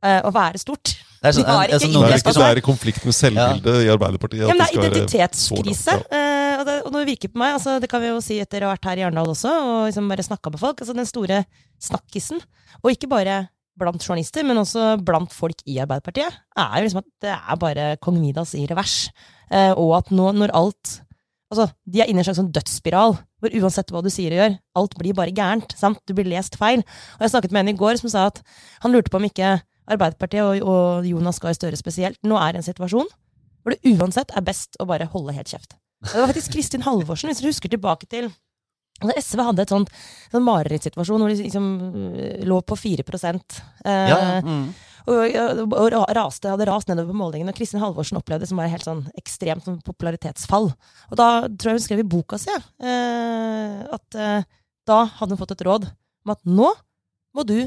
[0.01, 0.95] eh, å være stort.
[1.21, 2.65] Det er sånn, De har en- en ikke sånn Det er, ikke, det er i
[2.65, 4.41] konflikt med selvbildet i Arbeiderpartiet.
[4.43, 5.95] at Ja, men det er identitetskrise.
[6.11, 8.61] eh, og, det, og det virker på meg, altså, det kan vi jo si etter
[8.65, 10.81] å ha vært her i Arendal også, og liksom bare snakka med folk.
[10.81, 11.45] Altså den store
[11.81, 12.41] snakkisen,
[12.83, 13.39] og ikke bare
[13.77, 17.87] blant journalister, men også blant folk i Arbeiderpartiet, er jo liksom at det er bare
[18.01, 19.09] kong Midas i revers.
[19.51, 21.01] Eh, og at nå, når alt
[21.53, 24.39] Altså, de er inne i en slags sånn dødsspiral, hvor uansett hva du sier og
[24.41, 25.75] gjør, alt blir bare gærent.
[25.77, 26.01] sant?
[26.09, 26.81] Du blir lest feil.
[27.17, 28.41] Og jeg snakket med en i går som sa at
[28.83, 32.61] han lurte på om ikke Arbeiderpartiet og, og Jonas Gahr Støre spesielt nå er i
[32.61, 33.11] en situasjon
[33.65, 35.77] hvor det uansett er best å bare holde helt kjeft.
[36.05, 38.27] Det var faktisk Kristin Halvorsen, hvis du husker tilbake til
[39.01, 39.89] altså SV hadde et sånt,
[40.31, 41.69] sånn marerittsituasjon hvor de liksom
[42.47, 43.39] lå på 4 eh,
[43.85, 44.67] Ja, ja, mm.
[45.05, 47.53] Og, og, raste, hadde rast nedover på målingene.
[47.53, 50.71] Og Kristin Halvorsen opplevde det som var helt sånn ekstremt sånn popularitetsfall.
[51.11, 54.47] Og da tror jeg hun skrev i boka si ja, eh, at eh,
[54.89, 55.89] da hadde hun fått et råd
[56.25, 56.71] om at nå
[57.35, 57.59] må du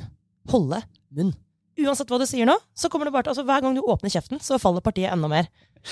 [0.51, 0.83] holde
[1.15, 1.35] munn.
[1.79, 4.11] Uansett hva du sier nå, så kommer det bare til, altså hver gang du åpner
[4.11, 5.47] kjeften, så faller partiet enda mer.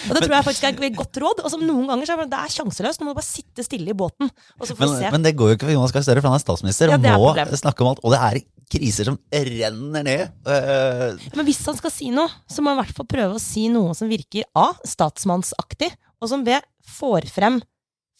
[0.08, 1.44] Og det tror jeg faktisk er et godt råd.
[1.44, 3.00] Og som noen ganger så er det, er sjanseløst.
[3.00, 5.52] Nå må du bare sitte stille i båten, og så får Men, men det går
[5.52, 7.92] jo ikke for Jonas Gahr Støre, for han er statsminister Ja, og må snakke om
[7.92, 8.02] alt.
[8.02, 8.40] Og det er
[8.72, 10.34] kriser som renner ned.
[10.46, 13.42] Uh, Men hvis han skal si noe, så må han i hvert fall prøve å
[13.42, 14.72] si noe som virker A.
[14.86, 16.56] Statsmannsaktig, og som B.
[16.98, 17.60] får frem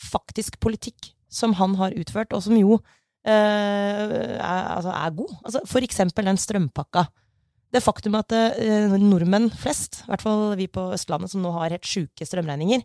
[0.03, 2.83] faktisk politikk som han har utført, og som jo uh,
[3.27, 5.39] er, altså er god.
[5.43, 7.07] Altså, for eksempel den strømpakka.
[7.75, 11.75] Det faktum at uh, nordmenn flest, i hvert fall vi på Østlandet som nå har
[11.75, 12.85] helt sjuke strømregninger,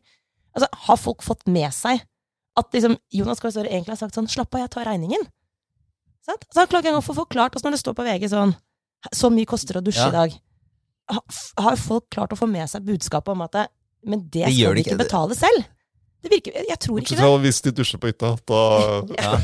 [0.58, 2.02] altså, har folk fått med seg
[2.60, 5.30] at liksom, Jonas Gahr Støre egentlig har sagt sånn 'slapp av, jeg tar regningen'.
[6.26, 6.46] Sant?
[6.54, 8.56] Så han klarer ikke engang å få forklart Altså når det står på VG sånn
[9.16, 10.10] 'så mye koster det å dusje Ja.
[10.10, 10.40] i dag'.
[11.58, 13.68] Har folk klart å få med seg budskapet om at det,
[14.06, 14.98] men det Det skal de de ikke ikke.
[15.04, 15.66] betale selv?
[16.24, 17.42] Det virker, jeg tror ikke det.
[17.42, 18.38] hvis de dusjer på hytta.
[18.46, 19.40] Da, ja.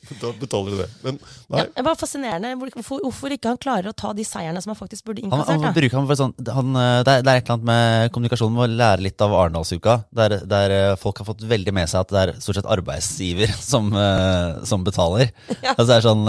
[0.22, 0.88] da betaler du det.
[1.04, 1.18] Men
[1.52, 4.78] Ja, det var fascinerende hvorfor, hvorfor ikke han klarer å ta de seierne som han
[4.78, 5.62] faktisk burde innkassert.
[5.62, 8.56] han bruker han sånn han, eh, det, er, det er et eller annet med kommunikasjonen
[8.56, 12.04] med å lære litt av Arendalsuka, der, der eh, folk har fått veldig med seg
[12.04, 15.32] at det er stort sett arbeidsgiver som, eh, som betaler.
[15.62, 15.76] Ja.
[15.76, 16.28] Altså det er sånn,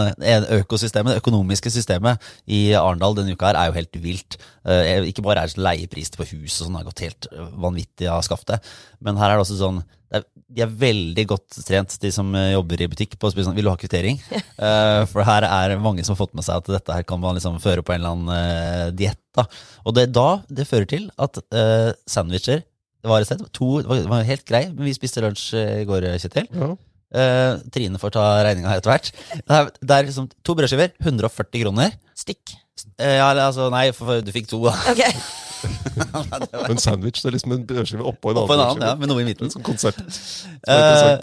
[0.60, 4.38] økosystemet, Det økonomiske systemet i Arendal denne uka her er jo helt vilt.
[5.10, 7.28] Ikke bare er det leiepriser på hus og sånn, det har gått helt
[7.64, 8.70] vanvittig av skaftet,
[9.04, 9.82] men her er det også sånn
[10.18, 13.48] er, de er veldig godt trent, de som eh, jobber i butikk, på å spørre
[13.50, 14.22] sånn, vil du ha kvittering?
[14.34, 17.38] uh, for her er mange som har fått med seg at dette her kan man
[17.38, 19.20] liksom føre på en eller annen uh, diett.
[19.84, 22.64] Og det, da, det fører til at uh, sandwicher
[23.04, 25.50] det var et sted, to, det var, det var helt grei, men vi spiste lunsj
[25.60, 26.48] i går, Kjetil.
[26.56, 26.74] ja.
[27.14, 29.12] Uh, Trine får ta regninga etter hvert.
[29.38, 31.94] Det er, det er liksom to brødskiver, 140 kroner.
[32.18, 32.56] Stykk.
[32.98, 34.74] Uh, ja, altså, nei, for, for du fikk to, da.
[34.90, 35.04] Ok.
[36.70, 39.12] En sandwich det er liksom en brødskive oppå en Oppå en annen annen, ja, med
[39.12, 39.52] noe i midten.
[39.54, 40.04] Sånn konsept.
[40.70, 41.20] Eh.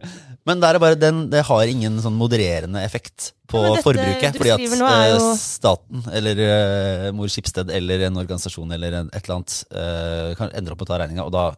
[0.46, 4.38] Men det, er bare, den, det har ingen sånn modererende effekt på Ja, dette forbruket.
[4.38, 9.20] Fordi at eh, jo- staten eller uh, Mor Skipsted eller en organisasjon eller en, et
[9.24, 11.48] eller annet uh, kan endre opp å ta regninga, og da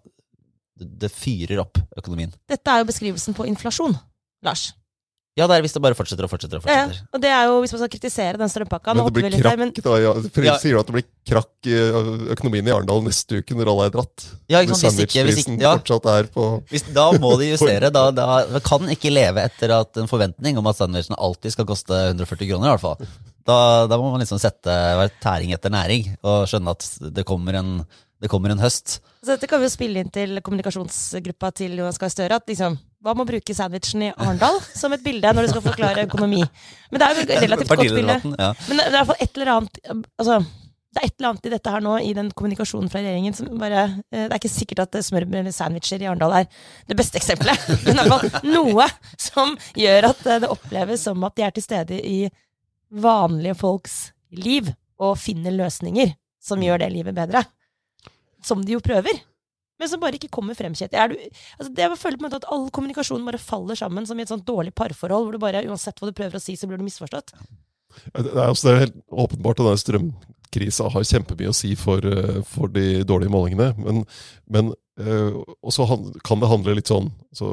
[0.80, 2.32] det, det fyrer opp økonomien.
[2.50, 3.94] Dette er jo beskrivelsen på inflasjon,
[4.48, 4.70] Lars.
[5.34, 6.58] Ja, det er hvis det bare fortsetter og fortsetter.
[6.60, 6.92] og fortsetter.
[7.00, 7.06] ja.
[7.16, 9.42] Og det er jo, hvis man skal kritisere den strømpakka Men det blir krakk, der,
[9.48, 9.94] krakk, men da.
[10.02, 10.12] Ja.
[10.34, 10.56] For Ja.
[10.60, 11.76] Sier du at det blir krakk i
[12.34, 14.26] økonomien i Arendal neste uke når alle er dratt?
[14.52, 15.72] Ja, ikke sant, Hvis hvis ikke- hvis ikke- ja.
[15.78, 17.90] fortsatt er på Hvis, da må de justere.
[17.90, 21.64] Da, da man kan ikke leve etter at en forventning om at sandwichen alltid skal
[21.64, 22.68] koste 140 kroner.
[22.68, 23.06] i hvert fall.
[23.46, 27.54] Da, da må man liksom sette være tæring etter næring og skjønne at det kommer
[27.56, 27.86] en,
[28.20, 29.00] det kommer en høst.
[29.24, 32.36] Så dette kan vi jo spille inn til kommunikasjonsgruppa til Jonas Gahr Støre.
[32.36, 35.64] At liksom, hva med å bruke sandwichen i Arendal som et bilde når du skal
[35.64, 36.42] forklare økonomi?
[36.92, 38.18] Men det er jo et relativt godt bilde.
[38.38, 38.50] Ja.
[38.68, 40.36] Men det er i hvert fall et eller annet altså,
[40.92, 43.48] det er et eller annet i dette her nå, i den kommunikasjonen fra regjeringen, som
[43.60, 46.48] bare eh, Det er ikke sikkert at smørbrød eller sandwicher i Arendal er
[46.90, 51.24] det beste eksempelet, men i hvert fall noe som gjør at eh, det oppleves som
[51.26, 52.18] at de er til stede i
[52.92, 53.96] vanlige folks
[54.36, 54.68] liv
[55.02, 56.12] og finner løsninger
[56.42, 57.44] som gjør det livet bedre.
[58.44, 59.16] Som de jo prøver.
[59.82, 61.00] Men som bare ikke kommer frem, Kjetil.
[61.02, 61.16] Er du,
[61.58, 64.22] altså det jeg føler på en måte at all kommunikasjon bare faller sammen som i
[64.22, 66.78] et sånt dårlig parforhold, hvor du bare, uansett hva du prøver å si, så blir
[66.78, 67.34] du misforstått.
[68.14, 72.06] Det er, altså, det er helt åpenbart at denne strømkrisa har kjempemye å si for,
[72.06, 73.72] eh, for de dårlige målingene.
[73.82, 74.04] Men,
[74.54, 74.70] men
[75.02, 77.48] eh, også han, kan det handle litt sånn så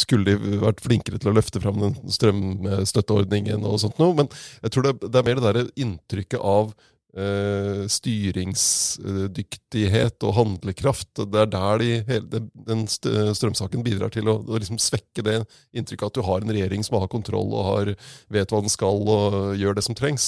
[0.00, 4.16] Skulle de vært flinkere til å løfte fram den strømstøtteordningen og sånt noe?
[4.24, 4.30] Men
[4.64, 6.74] jeg tror det, er mer det derre inntrykket av
[7.16, 11.08] eh, styringsdyktighet og handlekraft.
[11.20, 12.26] Det er der de, hele,
[12.68, 15.36] den strømsaken bidrar til å, å liksom svekke det
[15.72, 17.86] inntrykket at du har en regjering som har kontroll og har,
[18.32, 20.26] vet hva den skal og gjør det som trengs.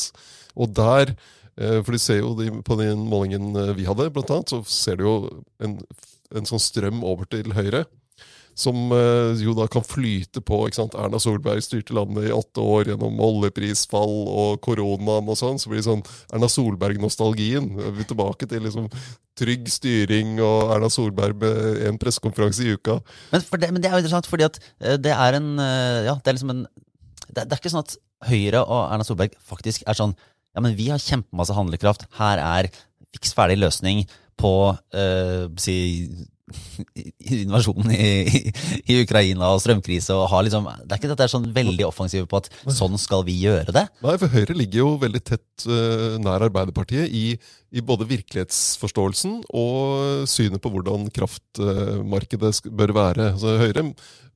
[0.59, 1.07] Og der,
[1.61, 4.59] uh, for du ser jo de, på den målingen eh, vi hadde, blant annet, så
[4.69, 5.17] ser du jo
[5.63, 5.73] en,
[6.35, 7.81] en sånn strøm over til høyre.
[8.59, 10.59] Som eh, jo da kan flyte på.
[10.67, 10.97] ikke sant?
[10.99, 15.61] Erna Solberg styrte landet i åtte år gjennom oljeprisfall og koronaen og sånn.
[15.61, 17.71] Så blir det sånn Erna Solberg-nostalgien.
[17.81, 18.91] Vi er tilbake til liksom
[19.39, 22.99] trygg styring og Erna Solberg med en pressekonferanse i uka.
[23.33, 26.19] Men, det, men det er jo interessant, fordi at eh, det er en eh, Ja,
[26.19, 26.67] det er liksom en
[27.33, 27.97] det, det er ikke sånn at
[28.29, 30.13] Høyre og Erna Solberg faktisk er sånn
[30.53, 32.05] Ja, men vi har kjempemasse handlekraft.
[32.19, 32.69] Her er
[33.13, 34.05] fiks ferdig løsning
[34.41, 34.53] på
[34.97, 35.77] eh, si
[37.43, 38.43] invasjonen i, i,
[38.93, 41.87] i Ukraina og strømkrise og har liksom Det er ikke at det er sånn veldig
[41.89, 43.87] offensive på at sånn skal vi gjøre det.
[44.05, 47.37] Nei, for Høyre ligger jo veldig tett uh, nær Arbeiderpartiet i,
[47.73, 53.31] i både virkelighetsforståelsen og synet på hvordan kraftmarkedet bør være.
[53.33, 53.85] Altså Høyre,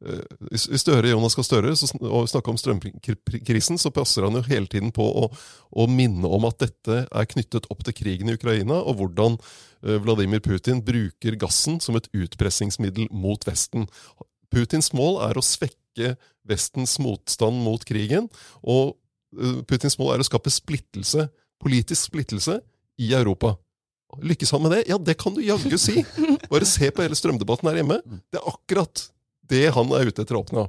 [0.01, 1.75] eh, Hvis Støre, Jonas Gahr Støre
[2.09, 5.29] og snakker om strømkrisen, så passer han jo hele tiden på å,
[5.71, 9.99] å minne om at dette er knyttet opp til krigen i Ukraina, og hvordan eh,
[10.01, 13.85] Vladimir Putin bruker gassen som et utpressingsmiddel mot Vesten.
[14.49, 16.15] Putins mål er å svekke
[16.47, 18.31] Vestens motstand mot krigen,
[18.65, 18.97] og
[19.37, 21.29] eh, Putins mål er å skape splittelse,
[21.61, 22.57] politisk splittelse
[22.99, 23.55] i Europa.
[24.23, 24.83] Lykkes han med det?
[24.89, 26.05] Ja, det kan du jaggu si!
[26.53, 28.01] Bare se på hele strømdebatten her hjemme.
[28.33, 29.07] Det er akkurat
[29.51, 30.67] det han er ute etter å oppnå.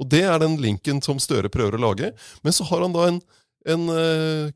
[0.00, 2.12] Og det er den linken som Støre prøver å lage.
[2.44, 3.20] Men så har han da en,
[3.74, 4.52] en uh,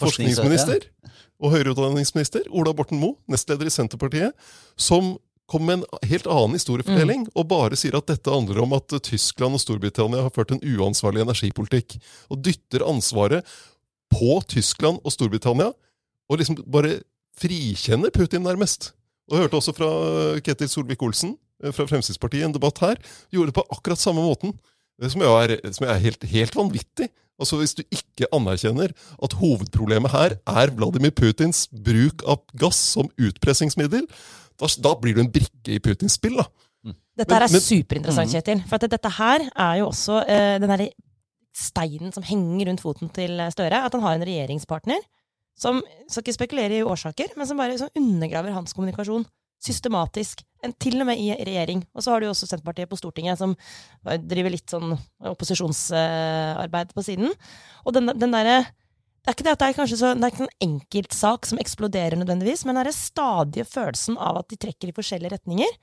[0.00, 0.86] forskningsminister
[1.40, 4.36] og høyere utdanningsminister, Ola Borten Moe, nestleder i Senterpartiet,
[4.76, 5.14] som
[5.50, 9.56] kom med en helt annen historiefortelling, og bare sier at dette handler om at Tyskland
[9.58, 11.96] og Storbritannia har ført en uansvarlig energipolitikk,
[12.30, 13.48] og dytter ansvaret
[14.10, 15.70] på Tyskland og Storbritannia,
[16.30, 17.00] og liksom bare
[17.40, 18.92] frikjenner Putin nærmest.
[19.30, 19.88] Og jeg hørte også fra
[20.44, 22.98] Ketil Solvik-Olsen eh, fra Fremskrittspartiet en debatt her,
[23.32, 24.54] gjorde det på akkurat samme måten,
[25.02, 27.08] eh, som jo er, som er helt, helt vanvittig.
[27.40, 28.92] Altså Hvis du ikke anerkjenner
[29.24, 34.04] at hovedproblemet her er Vladimir Putins bruk av gass som utpressingsmiddel,
[34.60, 36.36] da, da blir du en brikke i Putins spill.
[36.36, 36.44] da.
[37.16, 38.30] Dette her er Men- men- superinteressant.
[38.34, 38.60] Kjetil.
[38.68, 40.90] For at dette her er jo også eh, den derre
[41.60, 43.84] steinen som henger rundt foten til Støre.
[43.86, 45.02] At han har en regjeringspartner
[45.60, 49.26] som skal ikke spekulere i årsaker, men som bare liksom undergraver hans kommunikasjon
[49.60, 50.40] systematisk.
[50.64, 51.82] En, til og med i regjering.
[51.92, 53.54] Og så har du jo også Senterpartiet på Stortinget, som
[54.04, 54.94] driver litt sånn
[55.32, 57.34] opposisjonsarbeid på siden.
[57.84, 58.62] Og den, den derre
[59.20, 61.58] det er ikke det at det er kanskje så, det er ikke en enkeltsak som
[61.60, 65.74] eksploderer nødvendigvis, men det er den stadige følelsen av at de trekker i forskjellige retninger.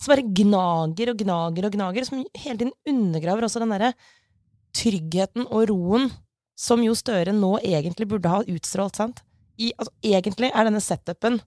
[0.00, 3.92] Som bare gnager og gnager og gnager, som hele tiden undergraver også den derre
[4.76, 6.10] tryggheten og roen
[6.56, 9.22] som jo Støre nå egentlig burde ha utstrålt, sant?
[9.56, 11.40] I, altså, egentlig er denne setupen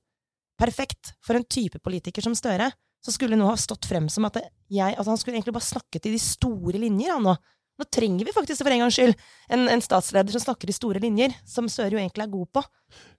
[0.60, 2.72] perfekt for en type politiker som Støre,
[3.06, 6.10] som skulle nå ha stått frem som at jeg, altså han skulle egentlig bare snakket
[6.10, 7.38] i de store linjer, han nå.
[7.80, 9.14] Nå trenger vi faktisk for en gangs skyld
[9.56, 12.64] en, en statsleder som snakker i store linjer, som Støre jo egentlig er god på.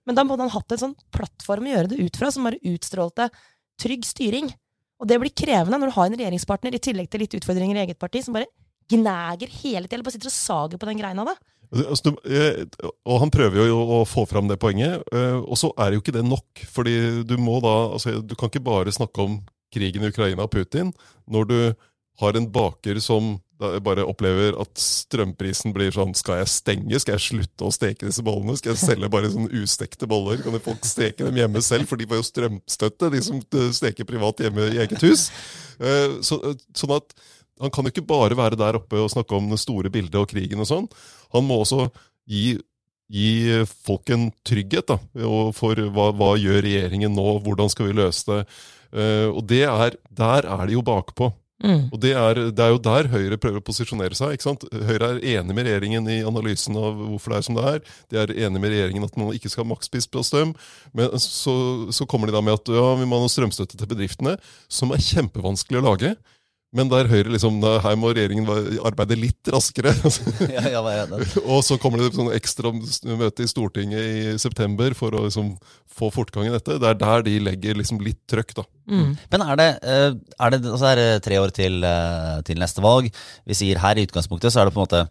[0.05, 2.61] Men da måtte han hatt en sånn plattform å gjøre det ut fra, som bare
[2.69, 3.31] utstrålte
[3.81, 4.51] trygg styring.
[5.01, 7.87] Og det blir krevende når du har en regjeringspartner, i tillegg til litt utfordringer i
[7.87, 8.51] eget parti, som bare
[8.91, 11.37] gnager hele tiden, bare sitter og sager på den greina da.
[11.71, 12.65] Altså, du, eh,
[13.07, 16.17] og han prøver jo å få fram det poenget, eh, og så er jo ikke
[16.17, 16.65] det nok.
[16.67, 19.39] fordi du må da, altså, du kan ikke bare snakke om
[19.71, 20.91] krigen i Ukraina og Putin
[21.31, 21.75] når du
[22.19, 23.39] har en baker som
[23.85, 27.01] bare opplever at strømprisen blir sånn Skal jeg stenge?
[27.01, 28.57] Skal jeg slutte å steke disse bollene?
[28.57, 30.41] Skal jeg selge bare sånne ustekte boller?
[30.41, 31.85] Kan folk steke dem hjemme selv?
[31.91, 35.29] For de får jo strømstøtte, de som eh, steker privat hjemme i eget hus.
[36.25, 36.37] Så,
[36.77, 37.15] sånn at
[37.61, 40.29] han kan jo ikke bare være der oppe og snakke om det store bildet og
[40.31, 40.91] krigen og sånn.
[41.37, 41.89] Han må også
[42.31, 42.59] gi
[43.11, 44.97] gi folk en trygghet da,
[45.57, 48.41] for hva, hva gjør regjeringen nå, hvordan skal vi løse det.
[48.91, 51.31] Uh, og det er, der er de jo bakpå.
[51.61, 51.91] Mm.
[51.93, 54.33] Og det er, det er, jo der Høyre prøver å posisjonere seg.
[54.33, 54.65] ikke sant?
[54.73, 57.83] Høyre er enig med regjeringen i analysen av hvorfor det er som det er.
[58.09, 60.55] De er enig med regjeringen at man ikke skal ha makspris på strøm.
[60.97, 61.55] Men så,
[61.93, 64.39] så, kommer de da med at ja, vi må ha noe strømstøtte til bedriftene,
[64.73, 66.15] som er kjempevanskelig å lage.
[66.71, 68.47] Men der Høyre liksom, her må regjeringen
[68.87, 69.91] arbeide litt raskere.
[70.55, 70.83] ja, ja,
[71.53, 75.57] og så kommer det et sånn ekstra møte i Stortinget i september for å liksom,
[75.91, 76.79] få fortgang i dette.
[76.79, 78.55] Det er der de legger liksom, litt trøkk.
[78.61, 78.67] da.
[78.87, 79.11] Mm.
[79.35, 82.87] Men er det, eh, er det altså er det tre år til, eh, til, neste
[82.87, 83.11] valg?
[83.51, 85.05] Vi sier her i utgangspunktet så er det på en måte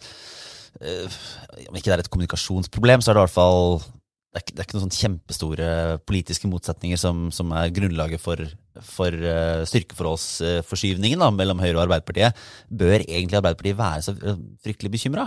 [0.80, 1.20] eh,
[1.68, 3.82] Om ikke det er et kommunikasjonsproblem, så er det i hvert fall
[4.30, 5.68] det er, ikke, det er ikke noen kjempestore
[6.06, 8.44] politiske motsetninger som, som er grunnlaget for,
[8.86, 12.38] for uh, styrkeforholdsforskyvningen uh, mellom Høyre og Arbeiderpartiet.
[12.70, 14.14] Bør egentlig Arbeiderpartiet være så
[14.62, 15.26] fryktelig bekymra?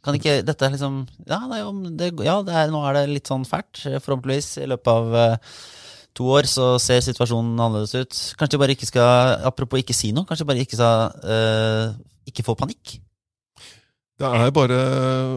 [0.00, 1.60] Kan ikke dette liksom Ja, det
[2.00, 3.82] det, ja er, nå er det litt sånn fælt.
[3.84, 5.58] Forhåpentligvis i løpet av uh,
[6.16, 8.22] to år så ser situasjonen annerledes ut.
[8.40, 11.92] Kanskje de bare ikke skal Apropos ikke si noe, kanskje de bare ikke skal uh,
[12.32, 12.96] ikke få panikk?
[14.18, 14.78] Det er bare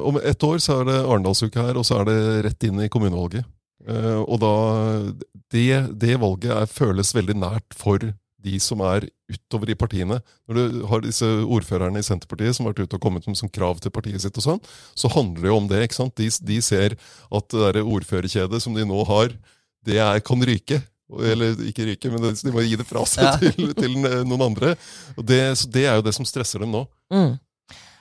[0.01, 2.89] Om ett år så er det Arendalsuke her, og så er det rett inn i
[2.89, 3.45] kommunevalget.
[3.81, 4.55] Uh, og da
[5.53, 8.01] det, det valget er, føles veldig nært for
[8.41, 10.19] de som er utover i partiene.
[10.49, 13.51] Når du har disse ordførerne i Senterpartiet som har vært ute og kommet med som
[13.53, 14.63] krav til partiet sitt, og sånn,
[14.97, 15.83] så handler det jo om det.
[15.85, 16.15] ikke sant?
[16.17, 19.35] De, de ser at det der ordførerkjedet som de nå har,
[19.85, 20.81] det er, kan ryke.
[21.11, 23.35] Eller ikke ryke, men de må gi det fra seg ja.
[23.37, 24.75] til, til, noen andre.
[25.17, 26.85] Og det, så det er jo det som stresser dem nå.
[27.13, 27.33] Mm.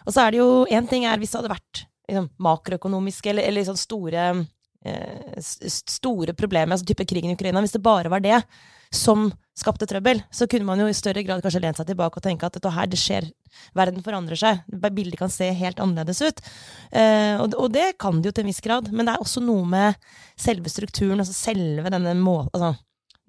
[0.07, 3.47] Og så er det jo Én ting er hvis det hadde vært liksom, makroøkonomiske eller,
[3.49, 4.27] eller liksom store,
[4.85, 8.43] eh, store problemer, altså type krigen i Ukraina Hvis det bare var det
[8.91, 12.25] som skapte trøbbel, så kunne man jo i større grad kanskje lent seg tilbake og
[12.25, 13.29] tenke at dette her, det skjer,
[13.77, 14.63] verden forandrer seg.
[14.67, 16.41] Bildet kan se helt annerledes ut.
[16.91, 19.43] Eh, og, og, det kan det jo til en viss grad, men det er også
[19.45, 20.11] noe med
[20.41, 22.81] selve strukturen, altså selve denne måten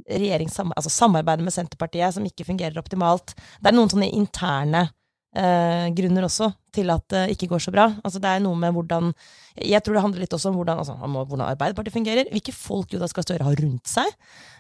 [0.01, 3.36] Altså, altså med Senterpartiet som ikke fungerer optimalt.
[3.62, 4.88] Det er noen sånne interne
[5.36, 7.88] eh, grunner også til at det ikke går så bra.
[8.04, 9.12] Altså Det er noe med hvordan
[9.58, 12.30] Jeg tror det handler litt også om hvordan, altså, om hvordan Arbeiderpartiet fungerer.
[12.32, 14.08] Hvilke folk Jonas Gahr Støre har rundt seg.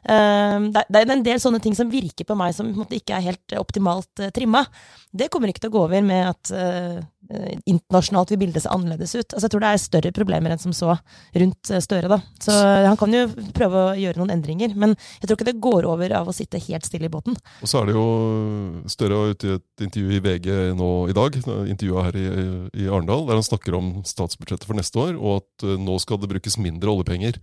[0.03, 2.99] Eh, det, det, er en del sånne ting som virker på meg som på måte,
[2.99, 4.65] ikke er helt optimalt eh, trimma.
[5.11, 6.99] Det kommer ikke til å gå over med at eh,
[7.65, 9.27] internasjonalt vil bildet se annerledes ut.
[9.33, 12.09] Altså, jeg tror det er større problemer enn som så rundt eh, Støre.
[12.11, 12.19] da.
[12.41, 13.23] Så Han kan jo
[13.55, 16.61] prøve å gjøre noen endringer, men jeg tror ikke det går over av å sitte
[16.61, 17.37] helt stille i båten.
[17.61, 18.07] Og så er det jo
[18.91, 21.37] Støre ute i et intervju i VG nå i dag,
[21.69, 22.27] intervjua her i,
[22.83, 26.29] i, Arendal, der han snakker om statsbudsjettet for neste år, og at nå skal det
[26.31, 27.39] brukes mindre oljepenger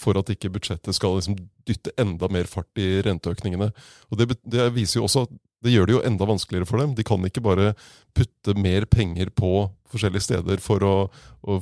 [0.00, 1.34] for at ikke budsjettet skal liksom
[1.68, 3.68] dytte enda mer fart i renteøkningene.
[4.08, 6.94] Og Det, det viser jo også at det gjør det jo enda vanskeligere for dem.
[6.94, 7.72] De kan ikke bare
[8.16, 10.94] putte mer penger på forskjellige steder for å,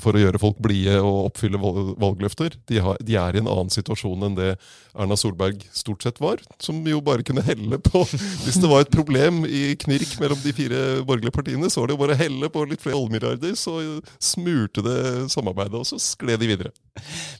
[0.02, 2.56] for å gjøre folk blide og oppfylle valgløfter.
[2.70, 4.50] De, har, de, er i en annen situasjon enn det
[4.96, 6.40] Erna Solberg stort sett var.
[6.62, 8.02] Som jo bare kunne helle på
[8.46, 11.96] Hvis det var et problem i knirk mellom de fire borgerlige partiene, så var det
[11.96, 13.78] jo bare å helle på litt flere oljemilliarder, så
[14.22, 14.98] smurte det
[15.32, 16.72] samarbeidet, og så skled de videre.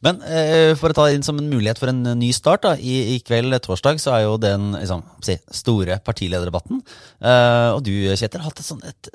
[0.05, 2.75] Men eh, for å ta det inn som en mulighet for en ny start, da,
[2.77, 6.83] i, i kveld torsdag så er jo den liksom, si, store partilederdebatten.
[7.21, 9.11] Eh, og du, Kjetil, har hatt et sånt et,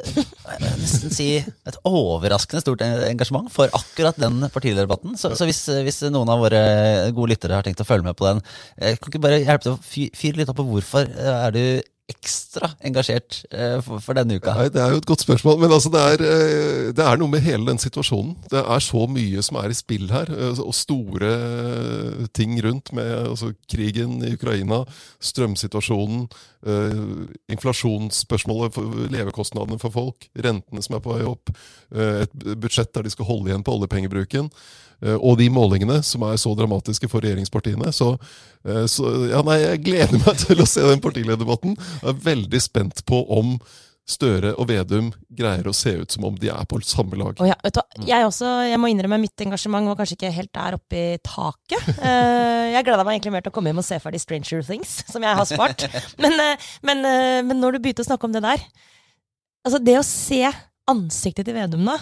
[0.81, 1.29] nesten si
[1.69, 5.13] et overraskende stort engasjement for akkurat den partilederdebatten.
[5.19, 6.61] Så, så hvis, hvis, noen av våre
[7.13, 8.41] gode lyttere har tenkt å følge med på den,
[8.79, 9.81] eh, kan ikke bare hjelpe til å
[10.17, 11.63] fyre litt opp på hvorfor eh, er du
[12.11, 14.53] ekstra engasjert eh, for, for, denne uka?
[14.57, 15.57] Nei, Det er jo et godt spørsmål.
[15.63, 18.35] Men altså, det, er, eh, det, er, noe med hele den situasjonen.
[18.51, 20.31] Det er så mye som er i spill her.
[20.35, 21.31] Eh, og store
[22.37, 24.83] ting rundt med altså, krigen i Ukraina,
[25.31, 26.27] strømsituasjonen,
[27.49, 28.75] inflasjonsspørsmålet,
[29.09, 31.49] levekostnadene for folk, rentene som er på vei opp,
[31.89, 34.51] et budsjett der de skal holde igjen på oljepengebruken.
[35.01, 37.91] Eh, og de målingene som er så dramatiske for regjeringspartiene.
[37.95, 38.13] Så,
[38.67, 41.77] eh, så ja, nei, jeg gleder meg til å se den partilederdebatten.
[41.77, 43.57] Jeg er veldig spent på om
[44.11, 47.37] Støre og Vedum greier å se ut som om de er på samme lag.
[47.39, 47.55] Oh ja,
[48.01, 51.85] jeg, også, jeg må innrømme mitt engasjement var kanskje ikke helt der oppe i taket.
[52.01, 54.97] Uh, jeg gleda meg egentlig mer til å komme hjem og se ferdig Stranger Things,
[55.07, 55.85] som jeg har spart.
[56.19, 56.35] Men,
[56.89, 57.05] men,
[57.45, 58.65] men når du begynte å snakke om det der
[59.61, 60.41] Altså, det å se
[60.89, 61.93] ansiktet til Vedum nå,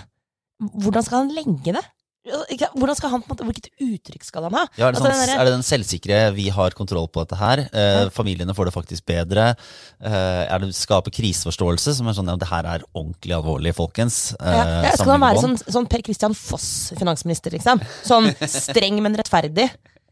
[0.80, 1.84] hvordan skal han legge det?
[2.30, 4.64] Hvordan skal han, Hvilket uttrykk skal han ha?
[4.80, 7.66] Ja, er, det sånn, er det den selvsikre 'vi har kontroll på dette her'?
[7.74, 9.56] Eh, familiene får det faktisk bedre.
[10.02, 14.34] Eh, er det skaper kriseforståelse, som er sånn ja, det her er ordentlig alvorlig, folkens.
[14.40, 17.82] Eh, Ja, ja, skal han være sånn, sånn Per Christian Foss, finansminister, liksom?
[18.04, 19.70] Sånn streng, men rettferdig?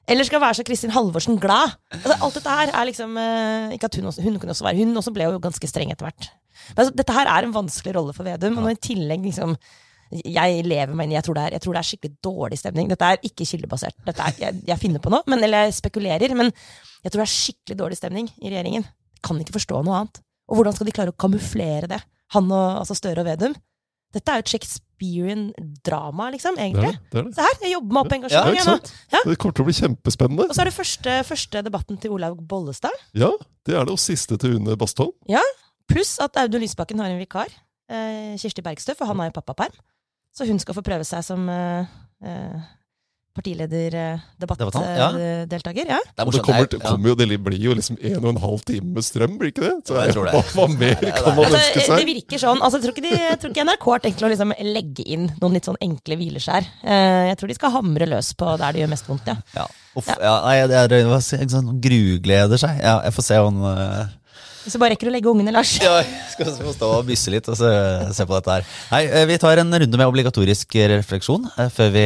[0.07, 1.74] Eller skal være så Kristin Halvorsen glad?
[1.91, 4.80] Altså, alt dette her er liksom eh, Ikke at hun også, hun kunne også være
[4.80, 6.30] Hun også ble jo ganske streng etter hvert.
[6.72, 9.57] Men altså, dette her er en vanskelig rolle for Vedum, og når i tillegg liksom
[10.12, 12.89] jeg lever meg inn jeg tror, er, jeg tror det er skikkelig dårlig stemning.
[12.91, 13.97] Dette er ikke kildebasert.
[14.08, 16.36] Dette er, jeg, jeg finner på noe, men, eller jeg spekulerer.
[16.38, 16.51] Men
[17.03, 18.88] jeg tror det er skikkelig dårlig stemning i regjeringen.
[19.26, 20.22] Kan ikke forstå noe annet.
[20.47, 21.99] Og hvordan skal de klare å kamuflere det?
[22.36, 23.55] Han og altså Støre og Vedum.
[24.16, 25.41] Dette er jo et Shakespearean
[25.84, 26.93] drama, liksom, Det er egentlig.
[26.95, 27.12] det.
[27.12, 27.34] det, er.
[27.36, 28.55] Se her, jeg jobber meg opp Ja, engasjement.
[28.55, 28.91] jeg sant?
[29.12, 29.22] Ja.
[29.28, 30.47] Det kommer til å bli kjempespennende.
[30.47, 32.95] Og så er det første, første debatten til Olaug Bollestad.
[33.20, 33.34] Ja,
[33.68, 35.12] det er det, og siste til Une Bastholm.
[35.28, 35.43] Ja,
[35.91, 37.51] Pluss at Audun Lysbakken har en vikar,
[37.91, 39.76] eh, Kirsti Bergstø, for han har jo pappaperm.
[40.38, 42.62] Så hun skal få prøve seg som eh,
[43.38, 44.58] partilederdebattdeltaker.
[44.58, 44.98] Debattant, ja.
[44.98, 45.12] Ja.
[45.48, 49.04] Det det kommer, Jeg- jo, det blir jo liksom en og en halv time med
[49.06, 49.74] strøm, blir ikke det?
[49.88, 50.34] Så jeg tror det.
[50.34, 52.62] Hva, hva mer kan man Altså, ønske det virker sånn.
[52.62, 55.28] Altså, jeg, tror ikke de, jeg tror ikke NRK har tenkt å liksom legge inn
[55.42, 56.70] noen litt sånn enkle hvileskjær.
[56.84, 59.28] Eh, jeg tror de skal hamre løs på der det gjør mest vondt.
[59.28, 59.38] Ja.
[59.56, 59.68] Ja.
[59.98, 62.82] Uff, ja, nei, det er det var ikke sånn grugleder seg.
[62.82, 64.06] Ja, jeg får se om uh,
[64.68, 65.70] Hvis du bare rekker å legge ungene, Lars.
[65.80, 66.01] Ja,
[66.34, 67.70] skal få stå og bysse litt og se,
[68.11, 68.65] se på dette her.
[68.91, 72.03] Nei, eh, Vi tar en runde med obligatorisk refleksjon eh, før vi,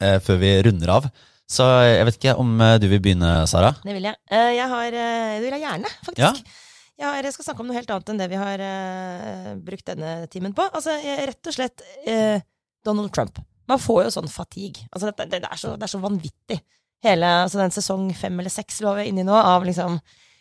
[0.00, 1.08] eh, før vi runder av.
[1.44, 3.74] Så jeg vet ikke om eh, du vil begynne, Sara?
[3.82, 4.16] Det vil jeg.
[4.32, 6.22] Eh, jeg har, eh, det vil jeg gjerne, faktisk.
[6.24, 6.54] Ja.
[7.02, 9.90] Jeg, har, jeg skal snakke om noe helt annet enn det vi har eh, brukt
[9.90, 10.64] denne timen på.
[10.72, 12.40] Altså, jeg, rett og slett eh,
[12.88, 13.42] Donald Trump.
[13.68, 14.88] Man får jo sånn fatigue.
[14.88, 16.62] Altså, det, det, det, er så, det er så vanvittig.
[17.04, 20.00] Hele altså, den sesong fem eller seks vi er inne i nå, av liksom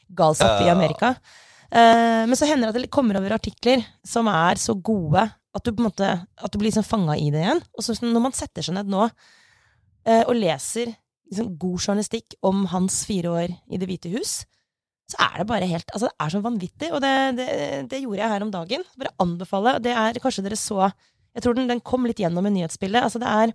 [0.09, 1.15] galskap i Amerika.
[1.67, 5.25] Eh, men så hender det at det kommer over artikler som er så gode
[5.57, 7.63] at du måte At du blir liksom fanga i det igjen.
[7.75, 10.93] Og så når man setter seg ned nå eh, og leser
[11.31, 14.39] liksom, god journalistikk om hans fire år i Det hvite hus,
[15.07, 16.91] så er det bare helt Altså, det er så vanvittig.
[16.93, 17.49] Og det, det,
[17.91, 18.87] det gjorde jeg her om dagen.
[18.99, 19.77] Bare anbefale.
[19.83, 20.91] Det er kanskje dere så
[21.37, 23.03] Jeg tror den, den kom litt gjennom i nyhetsbildet.
[23.03, 23.53] Altså, det er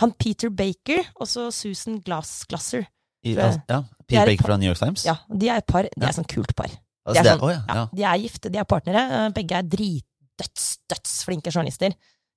[0.00, 2.88] han Peter Baker og så Susan Glass Glasser.
[3.22, 5.04] I, Tror ja, et Baker fra New York Times?
[5.04, 5.82] Ja, de er et par.
[5.84, 6.70] De er sånn kult par.
[7.06, 7.86] Altså, De er sånn- ja, Ja, ja.
[7.94, 9.02] de er gifte, de er partnere.
[9.10, 11.92] eh, Begge er dritdødsflinke dødsflinke journalister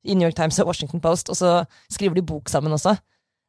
[0.06, 2.98] i New York Times og Washington Post, og så skriver de bok sammen også.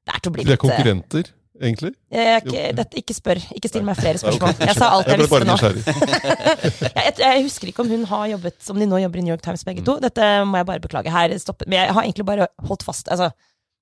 [0.07, 1.30] Det er til å bli De er eh, konkurrenter,
[1.61, 1.95] egentlig.
[2.12, 3.41] jeg ikke, dette, ikke spør.
[3.57, 4.55] Ikke still meg flere spørsmål.
[4.62, 5.57] Jeg sa alt jeg visste nå.
[5.64, 9.32] Jeg, jeg, jeg husker ikke om hun har jobbet som de nå jobber i New
[9.35, 9.99] York Times begge to.
[10.01, 11.11] Dette må jeg bare beklage.
[11.11, 13.30] Her stopper Men jeg har egentlig bare holdt fast Altså,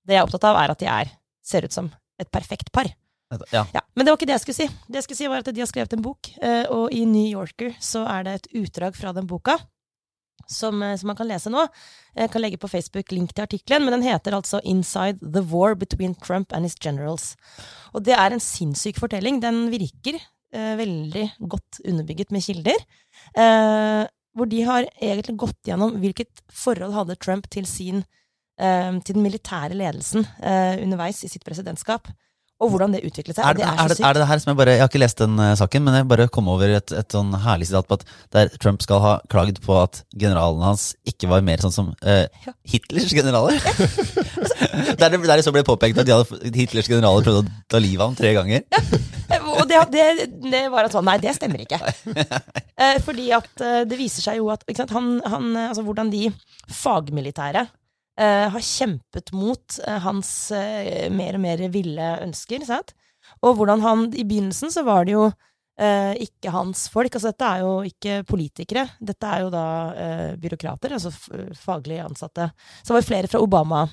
[0.07, 1.11] det jeg er opptatt av, er at de er
[1.45, 1.91] ser ut som
[2.21, 2.89] et perfekt par.
[3.53, 3.67] Ja.
[3.75, 4.69] Ja, Men det var ikke det jeg skulle si.
[4.87, 7.29] Det jeg skulle si var at De har skrevet en bok, eh, og i New
[7.29, 9.59] Yorker så er det et utdrag fra den boka.
[10.51, 11.67] Som, eh, som man kan lese nå.
[12.19, 15.75] Jeg kan legge på Facebook link til artikkelen, men den heter altså 'Inside the War
[15.75, 17.37] Between Trump and His Generals'.
[17.95, 19.41] Og det er en sinnssyk fortelling.
[19.41, 20.19] Den virker
[20.53, 22.81] eh, veldig godt underbygget med kilder.
[23.37, 28.05] Eh, hvor de har egentlig gått gjennom hvilket forhold hadde Trump til sin
[28.61, 32.09] eh, til den militære ledelsen eh, underveis i sitt presidentskap.
[32.63, 33.45] Og hvordan det utviklet seg.
[33.45, 35.03] Er det, det er, er det, er det her som jeg bare Jeg har ikke
[35.03, 37.99] lest den uh, saken, men jeg bare kom over et, et sånn herlig sitat på
[37.99, 38.07] at
[38.37, 42.27] der Trump skal ha klagd på at generalene hans ikke var mer sånn som uh,
[42.47, 42.55] Ja.
[42.69, 43.59] Hitlers generaler.
[45.01, 48.05] der, der det så ble påpekt at de hadde, Hitlers generaler prøvde å ta livet
[48.05, 48.65] av ham tre ganger.
[49.53, 50.07] Og det, det,
[50.51, 51.79] det var at sånn, nei, det stemmer ikke.
[52.83, 56.11] uh, fordi at eh, det viser seg jo at sant, han, han, eh, altså hvordan
[56.13, 56.27] de
[56.73, 57.73] fagmilitære eh,
[58.21, 62.65] har kjempet mot eh, hans eh, mer og mer ville ønsker.
[62.69, 62.93] Sant?
[63.43, 65.25] Og hvordan han I begynnelsen så var det jo
[65.81, 67.15] eh, ikke hans folk.
[67.15, 68.87] altså Dette er jo ikke politikere.
[69.01, 69.65] Dette er jo da
[69.97, 71.13] eh, byråkrater, altså
[71.59, 72.51] faglig ansatte.
[72.83, 73.87] Så det var flere fra Obama.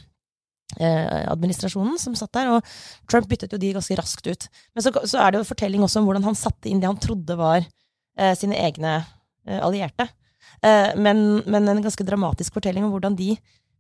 [0.78, 4.50] Eh, administrasjonen som satt der, og Trump byttet jo de ganske raskt ut.
[4.76, 7.00] Men så, så er det jo fortelling også om hvordan han satte inn det han
[7.02, 10.06] trodde var eh, sine egne eh, allierte.
[10.62, 13.32] Eh, men, men en ganske dramatisk fortelling om hvordan de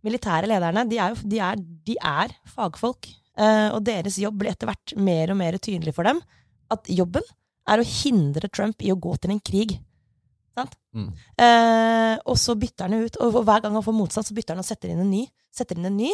[0.05, 3.09] militære lederne De er, jo, de er, de er fagfolk.
[3.39, 6.21] Eh, og deres jobb blir etter hvert mer og mer tydelig for dem.
[6.71, 7.25] At jobben
[7.69, 9.77] er å hindre Trump i å gå til en krig.
[10.57, 10.75] Sant?
[10.95, 11.11] Mm.
[11.39, 14.63] Eh, og så bytter han ut, og hver gang han får motstand, så bytter han
[14.63, 15.23] og setter inn en ny.
[15.55, 16.11] Setter inn en ny.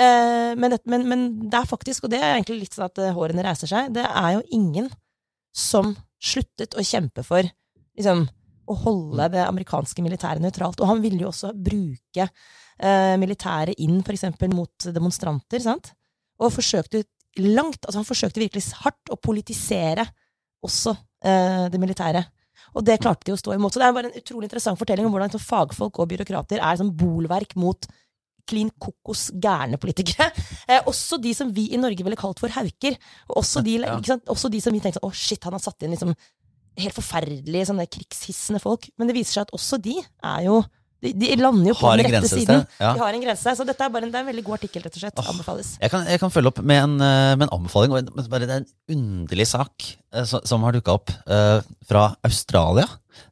[0.00, 3.00] Eh, men, det, men, men det er faktisk, og det er egentlig litt sånn at
[3.02, 4.88] eh, hårene reiser seg, det er jo ingen
[5.52, 5.92] som
[6.22, 8.24] sluttet å kjempe for liksom,
[8.70, 10.80] å holde det amerikanske militæret nøytralt.
[10.80, 12.28] Og han ville jo også bruke
[12.82, 15.92] eh, militæret inn for eksempel mot demonstranter, sant?
[16.42, 17.04] Og forsøkte
[17.40, 20.04] langt, altså han forsøkte virkelig hardt å politisere
[20.66, 22.22] også eh, det militære.
[22.76, 23.74] Og det klarte de å stå imot.
[23.74, 26.78] Så det er bare en utrolig interessant fortelling om hvordan liksom, fagfolk og byråkrater er
[26.80, 27.88] som bolverk mot
[28.48, 30.30] klin kokos gærne politikere.
[30.70, 32.94] Eh, også de som vi i Norge ville kalt for hauker.
[33.28, 33.96] Og også de, Ja.
[34.30, 36.14] også de som vi tenkte sånn, å shit, han har satt inn liksom
[36.78, 38.86] helt forferdelige sånne krigshissende folk.
[38.96, 40.62] Men det viser seg at også de er jo
[41.02, 42.60] De, de lander jo på Har den rette grense siden.
[42.78, 42.92] ja.
[42.94, 43.54] De har en grense.
[43.58, 45.22] Så dette er bare en, det er en veldig god artikkel, rett og slett.
[45.32, 45.72] Anbefales.
[45.82, 47.96] Jeg kan, jeg kan følge opp med en, eh, med en anbefaling.
[47.96, 51.58] og Bare det er en underlig sak eh, som, som har dukka opp eh,
[51.90, 52.86] fra Australia.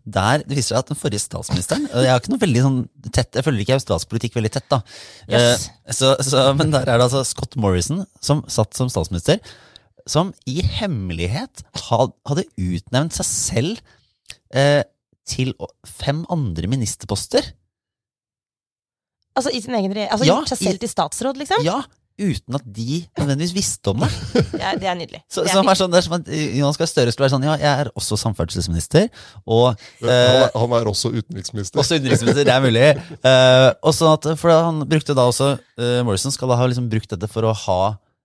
[0.04, 2.78] Der det viser seg at den forrige statsministeren Jeg har ikke noe veldig sånn
[3.16, 4.66] tett, jeg følger ikke australsk politikk veldig tett.
[4.68, 4.80] da
[5.30, 5.64] Yes.
[5.86, 9.38] Eh, så, så, Men der er det altså Scott Morrison som satt som statsminister,
[10.10, 13.80] som i hemmelighet had, hadde utnevnt seg selv
[14.52, 14.82] eh,
[15.30, 15.52] til
[15.86, 17.52] fem andre ministerposter.
[19.40, 20.12] Altså i sin egen regjering.
[20.12, 21.64] Altså Ja, gjort seg i- selv til statsråd, liksom.
[21.64, 21.78] Ja,
[22.20, 24.10] uten at de nødvendigvis visste om det.
[24.60, 25.22] Er, det er nydelig.
[25.32, 26.26] Så, det er som er sånn, det er som at
[26.58, 29.06] Jonas Gahr Støre skulle være sånn Ja, jeg er også samferdselsminister,
[29.48, 29.70] og
[30.02, 31.80] Han eh, er, han er også utenriksminister.
[31.80, 32.44] også utenriksminister.
[32.44, 32.84] Det er mulig.
[33.24, 36.90] Uh, og sånn at, for han brukte da også uh, Morrison skal da ha liksom
[36.92, 37.80] brukt dette for å ha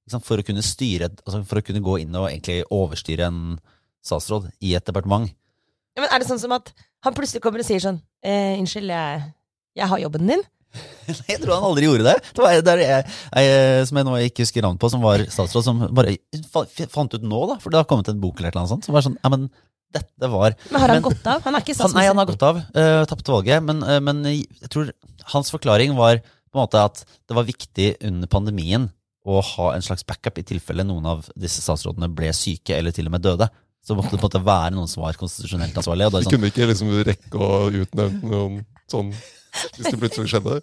[0.05, 3.39] liksom, For å kunne styre altså For å kunne gå inn og egentlig overstyre en
[4.05, 5.31] statsråd i et departement.
[5.95, 6.73] Ja, men er det sånn som at
[7.05, 9.23] han plutselig kommer og sier sånn eh, Unnskyld, jeg,
[9.79, 10.43] jeg har jobben din.
[11.29, 12.15] Jeg tror han aldri gjorde det.
[12.33, 13.05] Det var en der jeg,
[13.35, 16.15] jeg, som jeg nå ikke husker navnet på, som var statsråd, som bare
[16.91, 18.87] fant ut nå, da, for det har kommet en bok eller et eller annet sånt,
[18.89, 19.47] som var sånn Ja, men
[19.95, 21.43] dette var Men har han Men- gått av?
[21.45, 22.57] Han er ikke Han, nei, han har gått av.
[22.75, 23.63] Uh, Tapte valget.
[23.63, 24.91] Men, uh, men jeg tror
[25.35, 28.89] hans forklaring var på en måte at det var viktig under pandemien
[29.25, 33.07] å ha en slags backup i tilfelle noen av disse statsrådene ble syke eller til
[33.09, 33.47] og med døde.
[33.85, 36.05] Så måtte det på en måte være noen som var konstitusjonelt ansvarlig.
[36.07, 37.49] Er De sånn, kunne ikke liksom rekke å
[37.83, 38.59] utnevne noen
[38.89, 39.11] sånn
[39.77, 40.59] hvis det plutselig skjedde.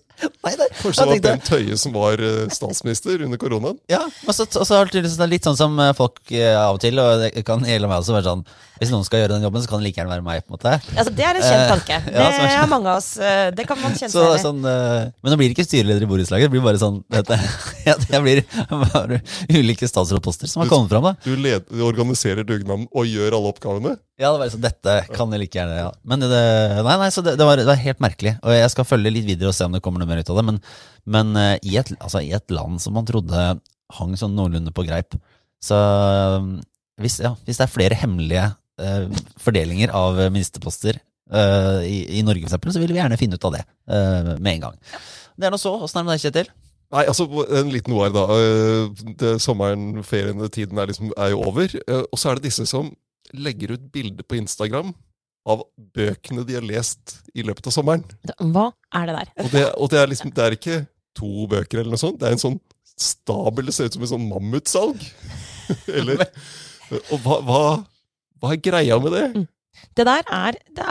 [0.47, 0.68] nei, nei.
[0.80, 3.80] Kanskje det var Bent Høie som var eh, statsminister under koronaen?
[3.93, 6.84] Ja, og så, og så er det litt sånn som eh, folk eh, av og
[6.84, 8.47] til, og det kan gjelde meg også, være sånn
[8.83, 10.43] Hvis noen skal gjøre den jobben, så kan det like gjerne være meg.
[10.43, 11.99] på en måte Altså, det er en kjent Eh, tanke.
[12.12, 13.11] Det ja, er har mange av oss.
[13.22, 16.03] eh, Det kan man kjenne Så, seg sånn, eh, men nå blir det ikke styreleder
[16.03, 16.49] i borettslaget.
[16.51, 17.39] Det blir bare sånn dette,
[17.89, 18.43] ja, Det blir
[18.83, 19.20] bare
[19.55, 21.07] ulike statsrådposter som har kommet fram.
[21.09, 23.95] da Du, led, du organiserer dugnaden og gjør alle oppgavene?
[24.18, 25.76] Ja, det var liksom, Dette kan jeg like gjerne.
[25.78, 26.43] ja Men det,
[26.83, 28.35] nei, nei, så det, det, var, det var helt merkelig.
[28.43, 30.41] Og jeg skal følge litt videre og se om det kommer noe mer ut av
[30.43, 30.45] det.
[30.51, 30.59] Men,
[31.07, 33.47] men i, et, altså, i et land som man trodde
[33.99, 35.16] hang sånn noenlunde på greip
[35.62, 36.47] Så eh,
[37.03, 38.51] hvis, ja, hvis det er flere hemmelige
[39.43, 43.47] fordelinger av ministerposter eh, i, i Norge, for eksempel, så vil vi gjerne finne ut
[43.49, 44.76] av det eh, med en gang.
[45.37, 45.74] Det er nå så.
[45.83, 46.51] Åssen er det med deg, Kjetil?
[46.93, 47.24] Nei, altså
[47.57, 48.26] En liten noe da.
[48.37, 51.72] Eh, Det, sommeren, ferien, tiden er, liksom, er jo over.
[51.87, 52.91] Eh, Og så er det disse som
[53.33, 54.91] legger ut bilder på Instagram
[55.49, 55.62] av
[55.97, 58.05] bøkene de har lest i løpet av sommeren.
[58.53, 59.30] Hva er det der?
[59.43, 60.76] Og det, og det er liksom Det er ikke
[61.18, 62.20] to bøker eller noe sånt.
[62.20, 62.61] Det er en sånn
[62.93, 63.66] stabel.
[63.66, 65.01] Det ser ut som en sånn mammutsalg.
[65.99, 66.26] eller
[67.09, 67.62] Og hva, hva,
[68.43, 69.47] hva er greia med det?
[69.97, 70.84] Det der er, det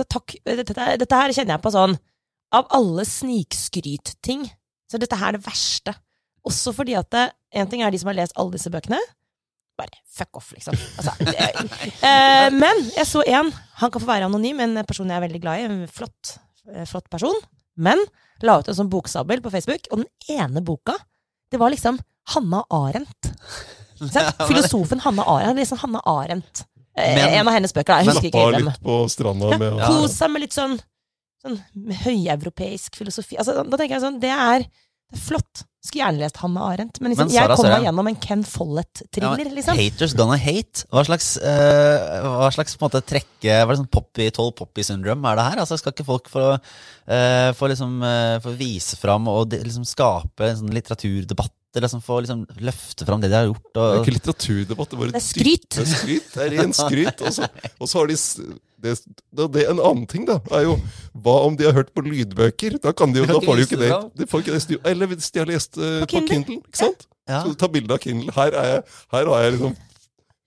[0.00, 0.34] er Takk.
[0.44, 1.94] Dette, dette her kjenner jeg på sånn
[2.56, 4.46] Av alle snikskrytting,
[4.88, 5.94] så er dette her det verste.
[6.46, 7.24] Også fordi at det,
[7.58, 8.98] en ting er de som har lest alle disse bøkene.
[9.76, 10.76] Bare fuck off, liksom.
[10.96, 11.48] Altså, det,
[12.06, 13.50] eh, men jeg så en.
[13.82, 15.66] Han kan få være anonym, en person jeg er veldig glad i.
[15.66, 16.36] En flott,
[16.70, 17.36] eh, flott person.
[17.76, 18.00] Men
[18.46, 20.94] la ut en sånn boksabel på Facebook, og den ene boka,
[21.52, 21.98] det var liksom
[22.32, 23.32] Hanna Arendt.
[24.48, 25.60] Filosofen Hanna Arendt.
[25.60, 26.64] Liksom Hanna Arendt.
[26.96, 27.98] Eh, Men- en av hennes bøker, da.
[28.00, 28.64] Jeg husker ikke hvem.
[28.70, 29.86] litt på stranda med Ja.
[29.86, 30.78] Kos seg med litt sånn,
[31.44, 31.60] sånn
[32.06, 33.36] høyeuropeisk filosofi.
[33.36, 35.64] Altså, da tenker jeg sånn, det er, det er flott.
[35.86, 38.42] Skulle gjerne lest Hanne Arendt, men, liksom, Men jeg Sara kom meg gjennom en Ken
[38.42, 39.76] Follett-thriller, liksom.
[39.78, 40.82] Haters gonna hate.
[40.90, 44.56] Hva slags, eh, hva slags på en måte trekke Hva er det sånn poppy, 12
[44.56, 45.60] poppy syndrome er det her?
[45.62, 46.58] Altså Skal ikke folk få,
[47.06, 48.00] få, liksom,
[48.42, 51.52] få vise fram og de, liksom skape en sånn litteraturdebatt?
[51.76, 53.64] Eller liksom få liksom løfte fram det de har gjort?
[53.76, 55.66] Det er ikke litteraturdebatt, det er bare Det er skryt.
[55.74, 57.24] Det er skryt, det er ren skryt.
[57.26, 58.16] Og så, og så har de
[58.86, 58.94] det,
[59.36, 60.78] det, det, En annen ting da, er jo
[61.12, 62.78] hva om de har hørt på lydbøker?
[62.80, 63.90] Da, kan de jo, da får de jo ikke det.
[63.92, 64.22] det.
[64.22, 66.62] De får ikke det Eller hvis de har lest uh, På på, Kindle.
[66.62, 67.04] Ikke sant?
[67.28, 67.42] ja.
[67.44, 68.32] Så ta bilde av Kindle.
[68.36, 69.76] Her, er jeg, her har jeg liksom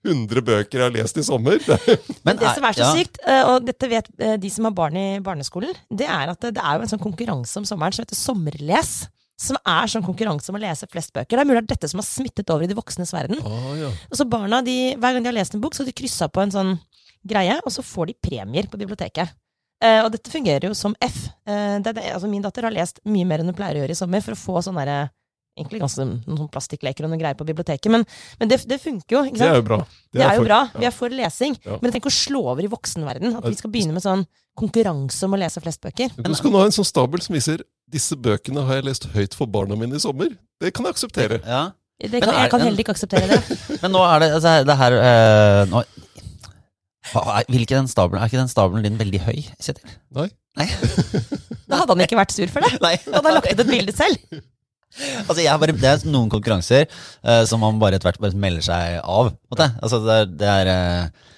[0.00, 1.60] 100 bøker jeg har lest i sommer.
[1.76, 2.92] Er- Men Det som er så ja.
[2.96, 6.40] sykt, eh, og dette vet eh, de som har barn i barneskolen, det er at
[6.40, 8.94] det, det er jo en sånn konkurranse om sommeren som heter Sommerles.
[9.40, 11.38] Som er sånn konkurranse om å lese flest bøker.
[11.38, 13.38] Det er mulig at dette som har smittet over i de voksnes verden.
[13.46, 13.88] Oh, ja.
[14.10, 16.28] Og så barna, de, Hver gang de har lest en bok, så har de kryssa
[16.28, 16.74] på en sånn
[17.24, 19.32] greie, og så får de premier på biblioteket.
[19.80, 21.22] Eh, og dette fungerer jo som F.
[21.48, 23.96] Eh, det, det, altså min datter har lest mye mer enn hun pleier å gjøre
[23.96, 25.08] i sommer, for å få sånne der,
[25.60, 27.88] egentlig ganske noen sånn plastikkleker og noen greier på biblioteket.
[27.92, 28.04] Men,
[28.40, 29.22] men det, det funker jo.
[29.28, 29.80] ikke Det er jo bra.
[30.12, 30.60] Det er jo for- bra.
[30.76, 31.56] Vi er for lesing.
[31.64, 31.80] Ja.
[31.80, 33.36] Men tenk å slå over i voksenverden.
[33.40, 34.24] At vi skal begynne med sånn
[34.60, 36.12] konkurranse om å lese flest bøker.
[36.20, 39.34] Men skal du ha en sånn stabel som viser disse bøkene har jeg lest høyt
[39.36, 40.30] for barna mine i sommer.
[40.62, 41.40] Det kan jeg akseptere.
[41.42, 41.70] Ja.
[42.00, 43.40] Det kan, er jeg kan heller ikke akseptere det.
[43.82, 45.82] Men nå er det, altså, det her eh, nå,
[47.50, 49.98] vil ikke den stabelen, er ikke den stabelen din veldig høy, Kjetil?
[50.16, 50.30] Nei.
[50.60, 50.68] Nei.
[51.70, 52.80] Da hadde han ikke vært sur for det.
[52.82, 52.96] Nei.
[53.04, 54.40] Da hadde han lagt ut et bilde selv.
[55.22, 58.40] Altså, jeg har bare, det er noen konkurranser uh, som man bare etter hvert bare
[58.42, 59.30] melder seg av.
[59.52, 59.68] måte.
[59.78, 61.28] Altså, det er, det er eh,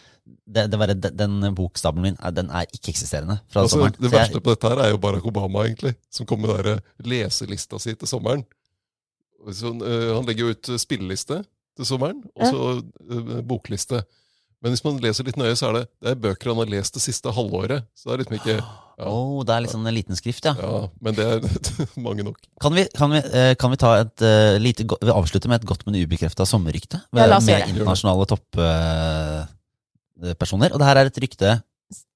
[0.55, 3.97] det, det var, den, den bokstabelen min eh, den er ikke-eksisterende fra Altså, sommeren.
[3.99, 5.95] det jeg- verste på dette her er jo Barack Obama, egentlig.
[6.11, 8.45] Som kom med der leselista si til sommeren.
[9.51, 11.41] Så, uh, han legger jo ut spilleliste
[11.77, 12.67] til sommeren, og så
[13.11, 14.05] uh, bokliste.
[14.63, 16.95] Men hvis man leser litt nøye, så er det, det er bøker han har lest
[16.95, 17.83] det siste halvåret.
[17.99, 20.53] Så det er liksom ikke Ja, Oh, det er sånn en liten skrift, ja.
[20.61, 21.41] ja men det er
[22.07, 22.37] mange nok.
[22.63, 25.67] Kan vi, kan vi, eh, kan vi ta et uh, lite Vi avslutter med et
[25.67, 27.01] godt, men ubekrefta sommerrykte?
[27.11, 27.73] Ja, la oss med gjøre det.
[27.75, 28.29] internasjonale
[30.17, 30.73] topppersoner.
[30.73, 31.59] og det her er et rykte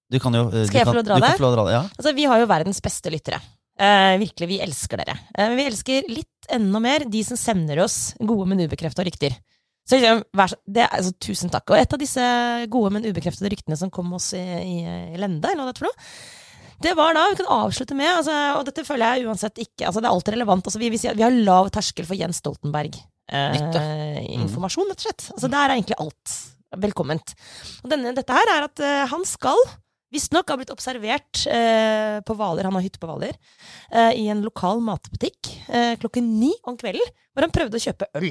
[0.07, 1.33] du kan jo eh, Skal jeg få lov å dra det?
[1.35, 1.75] det?
[1.75, 1.83] Ja.
[1.99, 3.41] Altså, vi har jo verdens beste lyttere.
[3.77, 5.19] Eh, virkelig, vi elsker dere.
[5.35, 9.37] Eh, men vi elsker litt enda mer de som sender oss gode, men ubekreftede rykter.
[9.87, 11.69] Så liksom, vær det er, altså, tusen takk.
[11.71, 12.25] Og et av disse
[12.71, 15.83] gode, men ubekreftede ryktene som kom oss i, i, i lende, eller hva det er
[15.83, 16.09] for noe,
[16.85, 20.03] det var da, vi kan avslutte med, altså, og dette føler jeg uansett ikke altså
[20.03, 20.67] Det er alltid relevant.
[20.69, 22.99] Altså, vi, vi, vi har lav terskel for Jens Stoltenberg.
[23.27, 25.31] Eh, informasjon, rett og slett.
[25.35, 26.35] Altså, der er egentlig alt
[26.83, 27.35] velkomment.
[27.85, 29.61] Og denne, dette her er at uh, han skal
[30.15, 33.37] visstnok ha blitt observert uh, på Hvaler, han har hytte på Hvaler,
[33.93, 37.05] uh, i en lokal matbutikk eh, klokken ni om kvelden,
[37.35, 38.31] hvor han prøvde å kjøpe øl.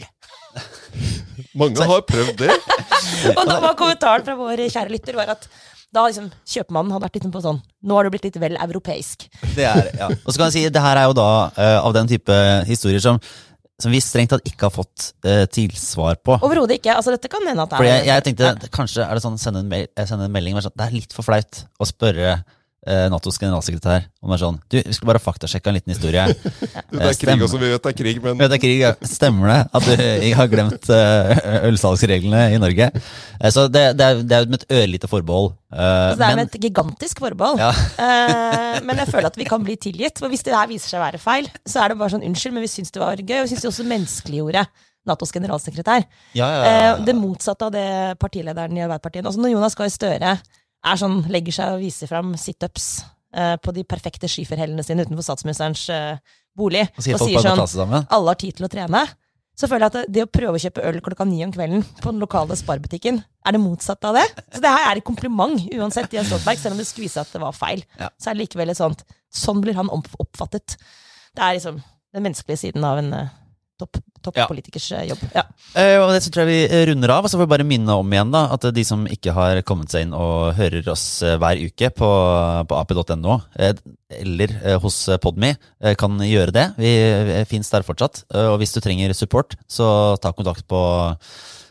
[1.59, 2.57] Mange har prøvd det.
[3.37, 5.47] Og da var kommentaren fra vår kjære lytter var at
[5.95, 9.27] da liksom kjøpmannen hadde vært litt på sånn Nå har du blitt litt vel europeisk.
[9.55, 10.09] Det er, ja.
[10.11, 13.03] Og så kan jeg si, det her er jo da uh, av den type historier
[13.03, 13.19] som,
[13.81, 16.37] som vi strengt tatt ikke har fått uh, tilsvar på.
[16.47, 16.93] Overhodet ikke.
[16.95, 19.39] Altså, dette kan hende at det Fordi er jeg, jeg tenkte, kanskje er det sånn
[19.41, 22.37] sende en, mail, sende en melding, sånn, det er litt for flaut å spørre
[23.09, 26.25] Natos generalsekretær om det er sånn, du, vi skulle bare faktasjekke en liten historie.
[26.95, 28.91] Det er krig også, vi vet det er krig, men Vet er Krig, ja.
[29.05, 31.31] Stemmer det at du ikke har glemt uh,
[31.69, 32.87] ølsalgsreglene i Norge?
[32.95, 35.51] Eh, så det, det, er, det er jo med et ørlite forbehold.
[35.73, 37.61] eh, Altså, det er men, med et gigantisk forbehold.
[37.61, 37.71] Ja.
[38.05, 40.19] Eh, men jeg føler at vi kan bli tilgitt.
[40.21, 42.55] For hvis det her viser seg å være feil, så er det bare sånn unnskyld,
[42.57, 43.39] men vi syns det var gøy.
[43.41, 44.65] Og vi syns det også menneskeliggjorde
[45.05, 46.05] Natos generalsekretær.
[46.33, 46.69] ja, ja, ja.
[46.95, 47.87] Eh, det motsatte av det
[48.21, 50.31] partilederen i Arbeiderpartiet Altså Når Jonas Gahr Støre
[50.85, 52.87] er sånn, legger seg og viser fram situps
[53.35, 56.17] eh, på de perfekte skiferhellene sine utenfor statsministerens eh,
[56.55, 59.03] bolig, Og sier og sier sånn alle har tid til å trene,
[59.55, 61.83] så føler jeg at det, det å prøve å kjøpe øl klokka ni om kvelden
[62.01, 64.25] på den lokale sparbutikken, er det motsatte av det.
[64.51, 67.31] Så det her er et kompliment uansett, Jens Stoltenberg, selv om det skulle vise at
[67.31, 67.85] det var feil.
[68.01, 68.09] Ja.
[68.19, 69.05] Så er det likevel et sånt
[69.35, 70.77] Sånn blir han oppfattet.
[71.35, 71.81] Det er liksom
[72.15, 73.33] den menneskelige siden av en uh,
[73.79, 75.21] topp toppolitikers eh, jobb.
[75.35, 75.43] Ja.
[75.77, 77.67] Eh, og det så tror jeg vi eh, runder av, og så får vi bare
[77.67, 81.05] minne om igjen da, at de som ikke har kommet seg inn og hører oss
[81.21, 82.09] hver uke på,
[82.69, 83.75] på ap.no, eh,
[84.21, 86.65] eller eh, hos Podme, eh, kan gjøre det.
[86.79, 86.93] Vi
[87.51, 88.23] finnes der fortsatt.
[88.33, 89.87] Eh, og hvis du trenger support, så
[90.23, 90.81] ta kontakt på,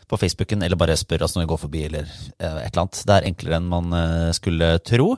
[0.07, 3.03] på Facebooken, eller bare spør oss når vi går forbi, eller et eller annet.
[3.03, 3.99] Det er enklere enn man
[4.37, 5.15] skulle tro.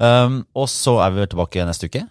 [0.00, 2.06] Um, og så er vi tilbake neste uke.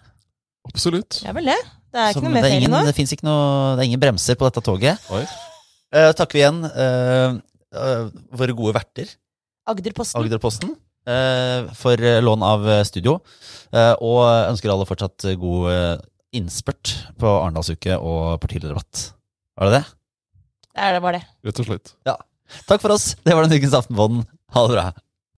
[0.68, 1.24] absolutt.
[1.24, 1.58] Det er vel det.
[1.90, 2.82] Det er ikke noe mer er ferie nå.
[2.86, 5.08] det ikke noe, det er ingen bremser på dette toget.
[5.14, 5.24] Oi.
[5.90, 7.40] Uh, takker vi igjen uh,
[7.74, 8.04] eh,
[8.38, 9.10] våre gode verter,
[9.70, 10.18] Agderposten.
[10.18, 10.70] Agderposten,
[11.06, 13.20] eh, for lån av studio.
[13.72, 19.12] eh, og ønsker alle fortsatt god innspurt på Arendalsuke og partilederdebatt.
[19.58, 19.84] Var det det?
[20.70, 21.26] Det er det bare det.
[21.46, 21.94] Rett og slett.
[22.66, 23.14] Takk for oss.
[23.22, 24.24] Det var den ukens Aftenpåden.
[24.54, 24.90] Ha det bra.